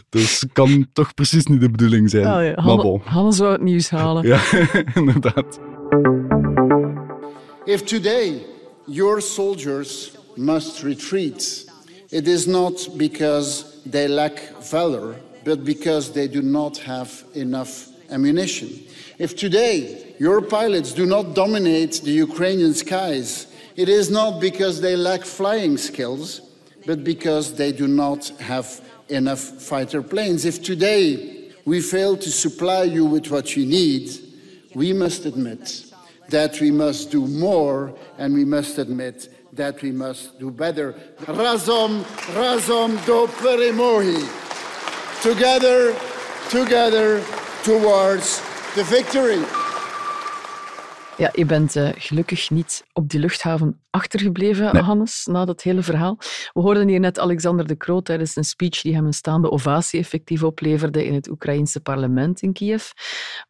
dus 0.08 0.44
kan 0.52 0.86
toch 0.92 1.14
precies 1.14 1.46
niet 1.46 1.60
de 1.60 1.70
bedoeling 1.70 2.10
zijn. 2.10 2.26
Oh, 2.26 2.44
ja. 2.44 2.62
Hanne- 2.62 3.34
wou 3.36 3.52
het 3.52 3.62
nieuws 3.62 3.90
halen. 3.90 4.26
Ja, 4.26 4.40
inderdaad. 4.94 5.58
If 7.64 7.82
today 7.82 8.42
your 8.86 9.20
soldiers 9.20 10.12
must 10.36 10.82
retreat, 10.82 11.64
it 12.10 12.26
is 12.26 12.46
not 12.46 12.88
because 12.96 13.64
they 13.90 14.08
lack 14.08 14.52
valor, 14.60 15.14
but 15.44 15.64
because 15.64 16.10
they 16.12 16.28
do 16.28 16.40
not 16.42 16.80
have 16.84 17.24
enough 17.34 17.70
ammunition. 18.10 18.68
If 19.18 19.36
today 19.36 20.14
your 20.18 20.40
pilots 20.40 20.92
do 20.92 21.06
not 21.06 21.34
dominate 21.34 22.00
the 22.02 22.12
Ukrainian 22.12 22.74
skies, 22.74 23.46
it 23.76 23.88
is 23.88 24.10
not 24.10 24.40
because 24.40 24.80
they 24.80 24.96
lack 24.96 25.22
flying 25.22 25.76
skills, 25.76 26.40
but 26.86 27.04
because 27.04 27.54
they 27.54 27.72
do 27.72 27.86
not 27.86 28.28
have 28.40 28.80
enough 29.08 29.40
fighter 29.40 30.02
planes. 30.02 30.44
If 30.44 30.62
today 30.62 31.52
we 31.64 31.80
fail 31.80 32.16
to 32.16 32.30
supply 32.30 32.84
you 32.84 33.04
with 33.04 33.30
what 33.30 33.56
you 33.56 33.66
need, 33.66 34.10
we 34.74 34.92
must 34.92 35.26
admit 35.26 35.84
that 36.28 36.60
we 36.60 36.70
must 36.70 37.10
do 37.10 37.26
more 37.26 37.94
and 38.18 38.34
we 38.34 38.44
must 38.44 38.78
admit 38.78 39.28
that 39.52 39.82
we 39.82 39.92
must 39.92 40.38
do 40.38 40.50
better. 40.50 40.94
Razom, 41.20 42.02
razom 42.34 43.04
do 43.04 43.26
perimohi. 43.26 44.22
Together, 45.22 45.94
together 46.48 47.22
towards 47.62 48.40
the 48.74 48.84
victory. 48.84 49.61
Ja, 51.16 51.30
je 51.34 51.44
bent 51.46 51.76
eh, 51.76 51.88
gelukkig 51.94 52.50
niet 52.50 52.84
op 52.92 53.08
die 53.08 53.20
luchthaven 53.20 53.80
achtergebleven, 53.90 54.72
Nee. 54.72 54.82
Hannes, 54.82 55.26
na 55.30 55.44
dat 55.44 55.62
hele 55.62 55.82
verhaal. 55.82 56.16
We 56.52 56.60
hoorden 56.60 56.88
hier 56.88 57.00
net 57.00 57.18
Alexander 57.18 57.66
de 57.66 57.76
Croo 57.76 58.00
tijdens 58.00 58.36
een 58.36 58.44
speech 58.44 58.80
die 58.82 58.94
hem 58.94 59.06
een 59.06 59.12
staande 59.12 59.50
ovatie 59.50 60.00
effectief 60.00 60.42
opleverde 60.42 61.06
in 61.06 61.14
het 61.14 61.28
Oekraïense 61.30 61.80
parlement 61.80 62.42
in 62.42 62.52
Kiev. 62.52 62.90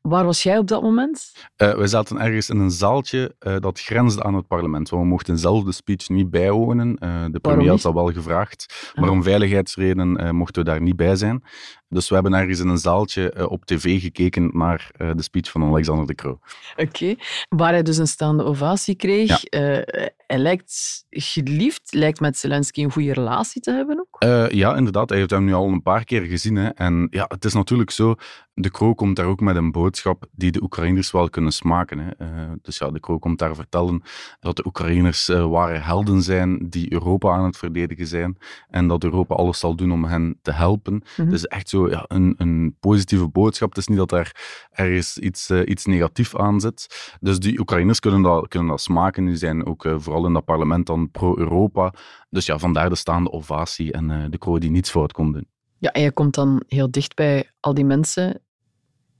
Waar 0.00 0.24
was 0.24 0.42
jij 0.42 0.58
op 0.58 0.66
dat 0.68 0.82
moment? 0.82 1.32
Eh, 1.56 1.74
wij 1.74 1.86
zaten 1.86 2.20
ergens 2.20 2.48
in 2.48 2.58
een 2.58 2.70
zaaltje 2.70 3.34
eh, 3.38 3.56
dat 3.58 3.80
grensde 3.80 4.22
aan 4.22 4.34
het 4.34 4.46
parlement. 4.46 4.88
Want 4.88 5.02
we 5.02 5.08
mochten 5.08 5.38
zelf 5.38 5.64
de 5.64 5.72
speech 5.72 6.08
niet 6.08 6.30
bijwonen. 6.30 6.96
De 7.32 7.38
premier 7.40 7.68
had 7.68 7.82
dat 7.82 7.94
wel 7.94 8.12
gevraagd. 8.12 8.92
Maar 8.94 9.04
Ah. 9.04 9.10
om 9.10 9.22
veiligheidsredenen 9.22 10.34
mochten 10.36 10.64
we 10.64 10.70
daar 10.70 10.80
niet 10.82 10.96
bij 10.96 11.16
zijn. 11.16 11.42
Dus 11.88 12.08
we 12.08 12.14
hebben 12.14 12.34
ergens 12.34 12.58
in 12.58 12.68
een 12.68 12.78
zaaltje 12.78 13.48
op 13.48 13.64
tv 13.64 14.00
gekeken 14.00 14.50
naar 14.52 14.90
de 14.96 15.22
speech 15.22 15.50
van 15.50 15.62
Alexander 15.64 16.06
de 16.06 16.14
Croo. 16.14 16.38
Oké. 16.76 17.14
Waar 17.56 17.72
hij 17.72 17.82
dus 17.82 17.96
een 17.96 18.06
staande 18.06 18.44
ovatie 18.44 18.94
kreeg. 18.94 19.28
Ja. 19.28 19.60
Eh, 19.60 20.06
hij 20.26 20.38
lijkt 20.38 21.04
geliefd, 21.10 21.94
lijkt 21.94 22.20
met 22.20 22.38
Zelensky 22.38 22.82
een 22.82 22.92
goede 22.92 23.12
relatie 23.12 23.60
te 23.60 23.70
hebben 23.70 23.98
ook. 23.98 24.20
Eh, 24.20 24.50
ja, 24.50 24.76
inderdaad. 24.76 25.08
Hij 25.08 25.18
heeft 25.18 25.30
hem 25.30 25.44
nu 25.44 25.52
al 25.52 25.68
een 25.68 25.82
paar 25.82 26.04
keer 26.04 26.22
gezien. 26.22 26.56
Hè. 26.56 26.68
En 26.68 27.06
ja, 27.10 27.24
het 27.28 27.44
is 27.44 27.52
natuurlijk 27.52 27.90
zo, 27.90 28.14
de 28.54 28.70
Croo 28.70 28.94
komt 28.94 29.16
daar 29.16 29.26
ook 29.26 29.40
met 29.40 29.56
een 29.56 29.72
boodschap 29.72 30.26
die 30.32 30.50
de 30.50 30.62
Oekraïners 30.62 31.10
wel 31.10 31.30
kunnen 31.30 31.52
smaken. 31.52 31.98
Hè. 31.98 32.10
Eh, 32.10 32.52
dus 32.62 32.78
ja, 32.78 32.90
de 32.90 33.00
Croo 33.00 33.18
komt 33.18 33.38
daar 33.38 33.54
vertellen 33.54 34.02
dat 34.40 34.56
de 34.56 34.66
Oekraïners 34.66 35.28
eh, 35.28 35.46
ware 35.46 35.78
helden 35.78 36.22
zijn 36.22 36.68
die 36.68 36.92
Europa 36.92 37.30
aan 37.30 37.44
het 37.44 37.56
verdedigen 37.56 38.06
zijn 38.06 38.38
en 38.68 38.88
dat 38.88 39.04
Europa 39.04 39.34
alles 39.34 39.58
zal 39.58 39.76
doen 39.76 39.92
om 39.92 40.04
hen 40.04 40.38
te 40.42 40.52
helpen. 40.52 40.94
Mhm. 40.94 41.26
Het 41.26 41.32
is 41.32 41.44
echt 41.44 41.68
zo 41.68 41.90
ja, 41.90 42.04
een, 42.08 42.34
een 42.36 42.76
positieve 42.80 43.28
boodschap. 43.28 43.68
Het 43.68 43.78
is 43.78 43.86
niet 43.86 43.98
dat 43.98 44.12
er 44.12 44.32
ergens 44.70 45.18
iets, 45.18 45.50
eh, 45.50 45.60
iets 45.64 45.84
negatiefs 45.84 46.36
aan 46.36 46.60
zit. 46.60 47.16
Dus 47.20 47.38
die 47.38 47.58
Oekraïners 47.58 48.00
kunnen 48.00 48.22
dat, 48.22 48.48
kunnen 48.48 48.68
dat 48.68 48.80
smaken. 48.80 49.26
Die 49.26 49.36
zijn 49.36 49.66
ook 49.66 49.86
vooral 49.96 50.26
in 50.26 50.32
dat 50.32 50.44
parlement 50.44 50.86
dan 50.86 51.10
pro-Europa. 51.10 51.94
Dus 52.30 52.46
ja, 52.46 52.58
vandaar 52.58 52.88
de 52.88 52.96
staande 52.96 53.30
ovatie 53.30 53.92
en 53.92 54.30
de 54.30 54.38
Croo 54.38 54.58
die 54.58 54.70
niets 54.70 54.90
fout 54.90 55.12
kon 55.12 55.32
doen. 55.32 55.51
Ja, 55.82 55.90
en 55.92 56.02
je 56.02 56.12
komt 56.12 56.34
dan 56.34 56.62
heel 56.66 56.90
dicht 56.90 57.14
bij 57.14 57.50
al 57.60 57.74
die 57.74 57.84
mensen. 57.84 58.40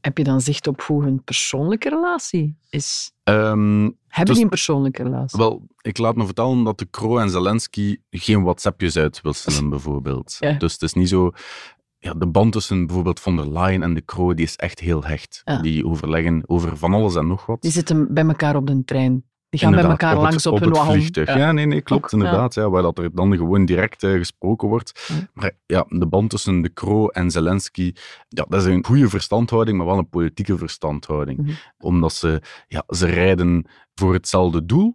Heb 0.00 0.18
je 0.18 0.24
dan 0.24 0.40
zicht 0.40 0.66
op 0.66 0.82
hoe 0.82 1.02
hun 1.04 1.24
persoonlijke 1.24 1.88
relatie 1.88 2.56
is? 2.70 3.12
Ehm, 3.22 3.80
Hebben 3.82 4.24
Dus- 4.24 4.34
die 4.34 4.42
een 4.42 4.48
persoonlijke 4.48 5.02
relatie? 5.02 5.38
wel, 5.38 5.66
ik 5.80 5.98
laat 5.98 6.16
me 6.16 6.24
vertellen 6.24 6.64
dat 6.64 6.78
de 6.78 6.90
Croo 6.90 7.18
en 7.18 7.30
Zelensky 7.30 7.96
geen 8.10 8.42
WhatsAppjes 8.42 8.96
uitwisselen, 8.96 9.68
bijvoorbeeld. 9.74 10.36
Ja. 10.40 10.52
Dus 10.52 10.72
het 10.72 10.82
is 10.82 10.92
niet 10.92 11.08
zo... 11.08 11.30
Ja, 11.98 12.14
de 12.14 12.26
band 12.26 12.52
tussen 12.52 12.86
bijvoorbeeld 12.86 13.20
von 13.20 13.36
der 13.36 13.52
Leyen 13.52 13.82
en 13.82 13.94
de 13.94 14.04
Croo 14.04 14.34
die 14.34 14.44
is 14.44 14.56
echt 14.56 14.78
heel 14.78 15.04
hecht. 15.04 15.40
Ja. 15.44 15.60
Die 15.62 15.86
overleggen 15.86 16.42
over 16.46 16.76
van 16.76 16.94
alles 16.94 17.14
en 17.14 17.26
nog 17.26 17.46
wat. 17.46 17.62
Die 17.62 17.70
zitten 17.70 18.14
bij 18.14 18.24
elkaar 18.26 18.56
op 18.56 18.66
de 18.66 18.84
trein. 18.84 19.24
Die 19.52 19.60
gaan 19.60 19.70
bij 19.70 19.80
Inderdaad, 19.80 20.02
elkaar 20.08 20.22
het- 20.22 20.30
langs 20.30 20.46
op, 20.46 20.52
op 20.52 20.58
hun 20.58 20.68
het 20.68 20.78
wagon. 20.78 20.94
vliegtuig. 20.94 21.34
Ja, 21.34 21.52
nee, 21.52 21.66
nee, 21.66 21.80
klopt, 21.80 22.04
Ook, 22.04 22.12
inderdaad. 22.12 22.54
Ja. 22.54 22.70
waar 22.70 22.82
dat 22.82 22.98
er 22.98 23.14
dan 23.14 23.36
gewoon 23.36 23.64
direct 23.64 24.02
eh, 24.02 24.12
gesproken 24.12 24.68
wordt. 24.68 25.06
Ja. 25.08 25.28
Maar 25.34 25.52
ja, 25.66 25.84
de 25.88 26.06
band 26.06 26.30
tussen 26.30 26.62
De 26.62 26.72
Croo 26.72 27.06
en 27.08 27.30
Zelensky, 27.30 27.92
ja, 28.28 28.44
dat 28.48 28.60
is 28.60 28.66
een 28.66 28.84
goede 28.84 29.08
verstandhouding, 29.08 29.76
maar 29.78 29.86
wel 29.86 29.98
een 29.98 30.08
politieke 30.08 30.56
verstandhouding. 30.58 31.38
Mhm. 31.38 31.50
Omdat 31.78 32.12
ze, 32.12 32.42
ja, 32.68 32.84
ze 32.88 33.06
rijden 33.06 33.66
voor 33.94 34.12
hetzelfde 34.12 34.66
doel, 34.66 34.94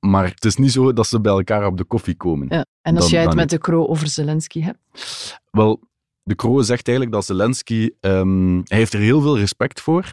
maar 0.00 0.24
het 0.26 0.44
is 0.44 0.56
niet 0.56 0.72
zo 0.72 0.92
dat 0.92 1.06
ze 1.06 1.20
bij 1.20 1.32
elkaar 1.32 1.66
op 1.66 1.76
de 1.76 1.84
koffie 1.84 2.14
komen. 2.16 2.46
Ja. 2.50 2.64
En 2.82 2.94
als 2.94 3.04
Dan- 3.04 3.12
jij 3.14 3.22
het 3.22 3.34
met 3.34 3.50
de 3.50 3.58
Kro 3.58 3.86
over 3.86 4.08
Zelensky 4.08 4.60
hebt? 4.62 5.38
Wel, 5.50 5.80
de 6.22 6.34
Croo 6.34 6.62
zegt 6.62 6.88
eigenlijk 6.88 7.16
dat 7.16 7.26
Zelensky, 7.26 7.90
ehm, 8.00 8.54
hij 8.64 8.78
heeft 8.78 8.92
er 8.92 9.00
heel 9.00 9.20
veel 9.20 9.38
respect 9.38 9.80
voor. 9.80 10.12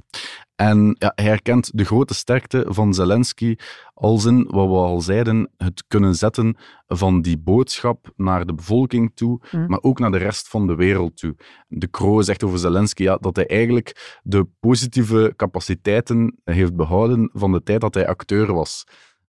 En 0.55 0.95
ja, 1.00 1.12
hij 1.15 1.25
herkent 1.25 1.77
de 1.77 1.85
grote 1.85 2.13
sterkte 2.13 2.65
van 2.67 2.93
Zelensky 2.93 3.55
als 3.93 4.25
in, 4.25 4.47
wat 4.50 4.67
we 4.67 4.74
al 4.74 5.01
zeiden, 5.01 5.50
het 5.57 5.83
kunnen 5.88 6.15
zetten 6.15 6.57
van 6.88 7.21
die 7.21 7.38
boodschap 7.38 8.13
naar 8.15 8.45
de 8.45 8.53
bevolking 8.53 9.12
toe, 9.15 9.39
Mm. 9.51 9.67
maar 9.67 9.81
ook 9.81 10.00
naar 10.00 10.12
de 10.12 10.17
rest 10.17 10.47
van 10.47 10.67
de 10.67 10.75
wereld 10.75 11.17
toe. 11.17 11.35
De 11.67 11.89
Croo 11.89 12.21
zegt 12.21 12.43
over 12.43 12.59
Zelensky 12.59 13.03
ja, 13.03 13.17
dat 13.17 13.35
hij 13.35 13.47
eigenlijk 13.47 14.19
de 14.24 14.47
positieve 14.59 15.33
capaciteiten 15.35 16.35
heeft 16.43 16.75
behouden 16.75 17.29
van 17.33 17.51
de 17.51 17.63
tijd 17.63 17.81
dat 17.81 17.93
hij 17.93 18.07
acteur 18.07 18.53
was. 18.53 18.83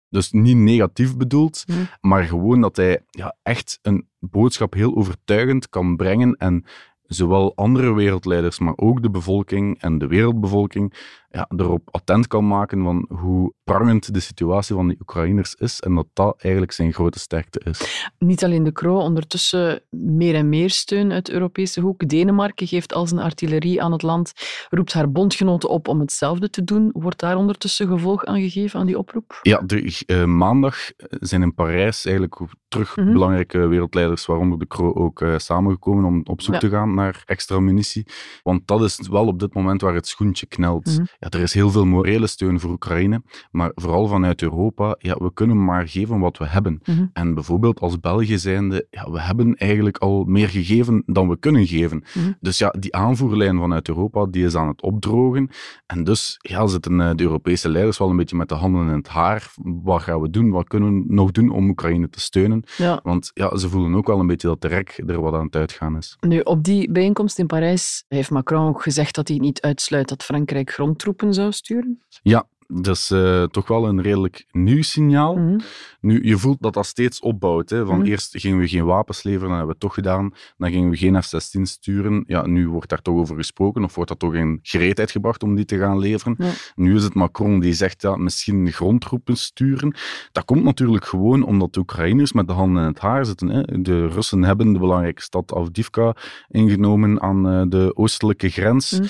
Dus 0.09 0.31
niet 0.31 0.57
negatief 0.57 1.17
bedoeld, 1.17 1.63
Mm. 1.67 1.87
maar 2.01 2.23
gewoon 2.23 2.61
dat 2.61 2.75
hij 2.75 3.03
ja, 3.09 3.35
echt 3.43 3.79
een 3.81 4.07
boodschap 4.19 4.73
heel 4.73 4.95
overtuigend 4.95 5.69
kan 5.69 5.95
brengen 5.95 6.33
en 6.35 6.65
zowel 7.07 7.55
andere 7.55 7.93
wereldleiders, 7.93 8.59
maar 8.59 8.73
ook 8.75 9.01
de 9.01 9.09
bevolking 9.09 9.81
en 9.81 9.97
de 9.97 10.07
wereldbevolking 10.07 10.93
ja, 11.29 11.49
erop 11.57 11.87
attent 11.91 12.27
kan 12.27 12.47
maken 12.47 12.83
van 12.83 13.05
hoe 13.09 13.53
prangend 13.69 14.13
de 14.13 14.19
situatie 14.19 14.75
van 14.75 14.87
die 14.87 14.97
Oekraïners 15.01 15.55
is 15.55 15.79
en 15.79 15.95
dat 15.95 16.07
dat 16.13 16.41
eigenlijk 16.41 16.71
zijn 16.73 16.93
grote 16.93 17.19
sterkte 17.19 17.61
is. 17.63 18.09
Niet 18.19 18.43
alleen 18.43 18.63
de 18.63 18.71
Kro, 18.71 18.97
ondertussen 18.97 19.81
meer 19.89 20.35
en 20.35 20.49
meer 20.49 20.69
steun 20.69 21.11
uit 21.11 21.25
de 21.25 21.31
Europese 21.33 21.81
hoek. 21.81 22.07
Denemarken 22.07 22.67
geeft 22.67 22.93
al 22.93 23.07
zijn 23.07 23.21
artillerie 23.21 23.81
aan 23.81 23.91
het 23.91 24.01
land, 24.01 24.33
roept 24.69 24.93
haar 24.93 25.11
bondgenoten 25.11 25.69
op 25.69 25.87
om 25.87 25.99
hetzelfde 25.99 26.49
te 26.49 26.63
doen. 26.63 26.89
Wordt 26.93 27.19
daar 27.19 27.35
ondertussen 27.37 27.87
gevolg 27.87 28.25
aan 28.25 28.41
gegeven 28.41 28.79
aan 28.79 28.85
die 28.85 28.97
oproep? 28.97 29.39
Ja, 29.41 29.61
de, 29.65 30.03
eh, 30.05 30.23
maandag 30.23 30.77
zijn 31.09 31.41
in 31.41 31.53
Parijs 31.53 32.05
eigenlijk 32.05 32.39
terug 32.67 32.95
Mhm. 32.95 33.11
belangrijke 33.11 33.67
wereldleiders, 33.67 34.25
waaronder 34.25 34.59
de 34.59 34.67
Croo, 34.67 34.93
ook 34.93 35.21
eh, 35.21 35.37
samengekomen 35.37 36.03
om 36.05 36.21
op 36.23 36.41
zoek 36.41 36.53
Ja. 36.53 36.59
te 36.59 36.69
gaan 36.69 36.93
naar 36.93 37.23
extra 37.25 37.59
munitie. 37.59 38.05
Want 38.43 38.67
dat 38.67 38.81
is 38.81 38.99
wel 39.09 39.27
op 39.27 39.39
dit 39.39 39.53
moment 39.53 39.81
waar 39.81 39.93
het 39.93 40.07
schoentje 40.07 40.45
knelt. 40.45 40.85
Mhm. 40.85 41.05
Ja, 41.19 41.29
er 41.29 41.39
is 41.41 41.53
heel 41.53 41.69
veel 41.71 41.85
morele 41.85 42.27
steun 42.27 42.59
voor 42.59 42.71
Oekraïne, 42.71 43.21
maar 43.55 43.71
vooral 43.75 44.07
vanuit 44.07 44.41
Europa, 44.41 44.95
ja, 44.99 45.15
we 45.17 45.33
kunnen 45.33 45.63
maar 45.65 45.87
geven 45.87 46.19
wat 46.19 46.37
we 46.37 46.47
hebben. 46.47 46.79
Mhm. 46.85 47.05
En 47.13 47.33
bijvoorbeeld 47.33 47.79
als 47.79 47.99
België 47.99 48.37
zijnde, 48.37 48.87
ja, 48.89 49.11
we 49.11 49.21
hebben 49.21 49.55
eigenlijk 49.55 49.97
al 49.97 50.23
meer 50.23 50.49
gegeven 50.49 51.03
dan 51.05 51.29
we 51.29 51.37
kunnen 51.37 51.67
geven. 51.67 52.03
Mhm. 52.13 52.31
Dus 52.39 52.57
ja, 52.57 52.73
die 52.79 52.95
aanvoerlijn 52.95 53.59
vanuit 53.59 53.87
Europa, 53.87 54.25
die 54.25 54.45
is 54.45 54.55
aan 54.55 54.67
het 54.67 54.81
opdrogen. 54.81 55.49
En 55.85 56.03
dus 56.03 56.37
ja, 56.39 56.67
zitten 56.67 57.01
eh, 57.01 57.15
de 57.15 57.23
Europese 57.23 57.69
leiders 57.69 57.97
wel 57.97 58.09
een 58.09 58.17
beetje 58.17 58.35
met 58.35 58.49
de 58.49 58.55
handen 58.55 58.87
in 58.87 58.97
het 58.97 59.07
haar. 59.07 59.53
Wat 59.83 60.01
gaan 60.01 60.21
we 60.21 60.29
doen? 60.29 60.49
Wat 60.49 60.67
kunnen 60.67 60.93
we 60.93 61.13
nog 61.13 61.31
doen 61.31 61.49
om 61.49 61.69
Oekraïne 61.69 62.09
te 62.09 62.19
steunen? 62.19 62.63
Ja. 62.77 62.99
Want 63.03 63.31
ja, 63.33 63.57
ze 63.57 63.69
voelen 63.69 63.95
ook 63.95 64.07
wel 64.07 64.19
een 64.19 64.27
beetje 64.27 64.47
dat 64.47 64.61
de 64.61 64.67
rek 64.67 65.03
er 65.07 65.21
wat 65.21 65.33
aan 65.33 65.45
het 65.45 65.55
uitgaan 65.55 65.97
is. 65.97 66.17
Nu, 66.19 66.39
op 66.39 66.63
die 66.63 66.91
bijeenkomst 66.91 67.39
in 67.39 67.47
Parijs 67.47 68.03
heeft 68.07 68.29
Macron 68.29 68.67
ook 68.67 68.81
gezegd 68.81 69.15
dat 69.15 69.27
hij 69.27 69.37
niet 69.37 69.61
uitsluit 69.61 70.09
dat 70.09 70.23
Frankrijk 70.23 70.71
grondtroepen 70.71 71.33
zou 71.33 71.51
sturen. 71.51 72.03
Ja, 72.21 72.47
dat 72.67 72.95
is 72.95 73.11
eh, 73.11 73.43
toch 73.43 73.67
wel 73.67 73.87
een 73.87 74.01
redelijk 74.01 74.45
nieuw 74.51 74.81
signaal. 74.81 75.35
Mhm. 75.35 75.59
Nu, 76.01 76.25
je 76.25 76.37
voelt 76.37 76.61
dat 76.61 76.73
dat 76.73 76.85
steeds 76.85 77.19
opbouwt. 77.19 77.69
Hè? 77.69 77.85
Van 77.85 77.97
Mhm. 77.99 78.07
eerst 78.07 78.39
gingen 78.39 78.57
we 78.59 78.67
geen 78.67 78.85
wapens 78.85 79.23
leveren, 79.23 79.47
dan 79.47 79.57
hebben 79.57 79.75
we 79.75 79.81
toch 79.81 79.93
gedaan. 79.93 80.33
Dan 80.57 80.71
gingen 80.71 80.89
we 80.89 80.97
geen 80.97 81.23
F-16 81.23 81.61
sturen. 81.61 82.23
Ja, 82.27 82.45
nu 82.47 82.69
wordt 82.69 82.89
daar 82.89 83.01
toch 83.01 83.15
over 83.15 83.35
gesproken, 83.35 83.83
of 83.83 83.95
wordt 83.95 84.09
dat 84.09 84.19
toch 84.19 84.33
in 84.33 84.59
gereedheid 84.61 85.11
gebracht 85.11 85.43
om 85.43 85.55
die 85.55 85.65
te 85.65 85.77
gaan 85.77 85.99
leveren. 85.99 86.35
Ja. 86.37 86.51
Nu 86.75 86.95
is 86.95 87.03
het 87.03 87.13
Macron 87.13 87.59
die 87.59 87.73
zegt, 87.73 88.01
ja, 88.01 88.15
misschien 88.15 88.71
grondtroepen 88.71 89.37
sturen. 89.37 89.95
Dat 90.31 90.45
komt 90.45 90.63
natuurlijk 90.63 91.05
gewoon 91.05 91.43
omdat 91.43 91.73
de 91.73 91.79
Oekraïners 91.79 92.33
met 92.33 92.47
de 92.47 92.53
handen 92.53 92.81
in 92.81 92.87
het 92.87 92.99
haar 92.99 93.25
zitten. 93.25 93.49
Hè? 93.49 93.81
De 93.81 94.07
Russen 94.07 94.43
hebben 94.43 94.73
de 94.73 94.79
belangrijke 94.79 95.21
stad 95.21 95.53
Avdivka 95.53 96.15
ingenomen 96.47 97.21
aan 97.21 97.47
eh, 97.49 97.61
de 97.67 97.91
oostelijke 97.95 98.49
grens. 98.49 98.91
Mhm. 98.91 99.07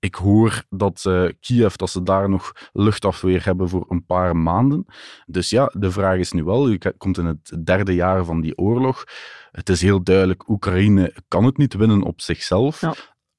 Ik 0.00 0.14
hoor 0.14 0.62
dat 0.68 1.04
eh, 1.06 1.24
Kiev, 1.40 1.74
dat 1.74 1.90
ze 1.90 2.02
daar 2.02 2.28
nog 2.28 2.52
luchtafweer 2.72 3.44
hebben 3.44 3.68
voor 3.68 3.86
een 3.88 4.04
paar 4.04 4.36
maanden. 4.36 4.84
Dus 5.26 5.50
ja, 5.50 5.72
de 5.74 5.90
vraag 5.90 6.18
is 6.18 6.32
nu 6.32 6.44
wel, 6.44 6.68
je 6.68 6.94
komt 6.96 7.18
in 7.18 7.26
het 7.26 7.58
derde 7.64 7.94
jaar 7.94 8.24
van 8.24 8.40
die 8.40 8.58
oorlog. 8.58 9.04
Het 9.50 9.68
is 9.68 9.80
heel 9.80 10.02
duidelijk, 10.02 10.48
Oekraïne 10.48 11.14
kan 11.28 11.44
het 11.44 11.56
niet 11.56 11.74
winnen 11.74 12.02
op 12.02 12.20
zichzelf. 12.20 12.80
Ja. 12.80 12.94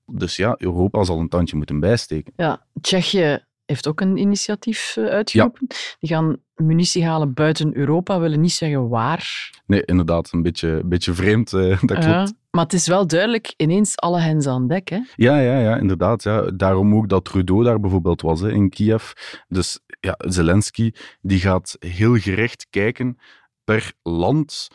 Dus 0.06 0.36
ja, 0.36 0.56
Europa 0.58 1.04
zal 1.04 1.20
een 1.20 1.30
tandje 1.30 1.56
moeten 1.56 1.80
bijsteken. 1.80 2.34
Ja, 2.36 2.66
Tsjechië 2.82 3.48
heeft 3.69 3.88
ook 3.88 4.01
een 4.01 4.17
initiatief 4.17 4.95
eh, 4.97 5.05
uitgeroepen. 5.05 5.67
Die 5.99 6.09
gaan 6.09 6.38
munitie 6.55 7.05
halen 7.05 7.33
buiten 7.33 7.75
Europa, 7.75 8.19
willen 8.19 8.41
niet 8.41 8.51
zeggen 8.51 8.89
waar. 8.89 9.51
Nee, 9.65 9.85
inderdaad, 9.85 10.31
een 10.31 10.41
beetje, 10.41 10.67
een 10.67 10.89
beetje 10.89 11.13
vreemd, 11.13 11.53
eh, 11.53 11.69
dat 11.81 11.97
klopt. 11.97 12.03
Ja, 12.03 12.27
maar 12.51 12.63
het 12.63 12.73
is 12.73 12.88
wel 12.88 13.07
duidelijk, 13.07 13.53
ineens 13.57 13.97
alle 13.97 14.19
hens 14.19 14.47
aan 14.47 14.67
dek. 14.67 14.89
Hè? 14.89 14.99
Ja, 15.15 15.39
ja, 15.39 15.59
ja, 15.59 15.77
inderdaad. 15.77 16.23
Ja. 16.23 16.41
Daarom 16.41 16.95
ook 16.95 17.09
dat 17.09 17.25
Trudeau 17.25 17.63
daar 17.63 17.79
bijvoorbeeld 17.79 18.21
was 18.21 18.39
hè, 18.39 18.51
in 18.51 18.69
Kiev. 18.69 19.11
Dus 19.47 19.79
ja, 19.99 20.15
Zelensky 20.17 20.91
die 21.21 21.39
gaat 21.39 21.75
heel 21.79 22.15
gericht 22.15 22.67
kijken 22.69 23.17
per 23.63 23.93
land, 24.01 24.67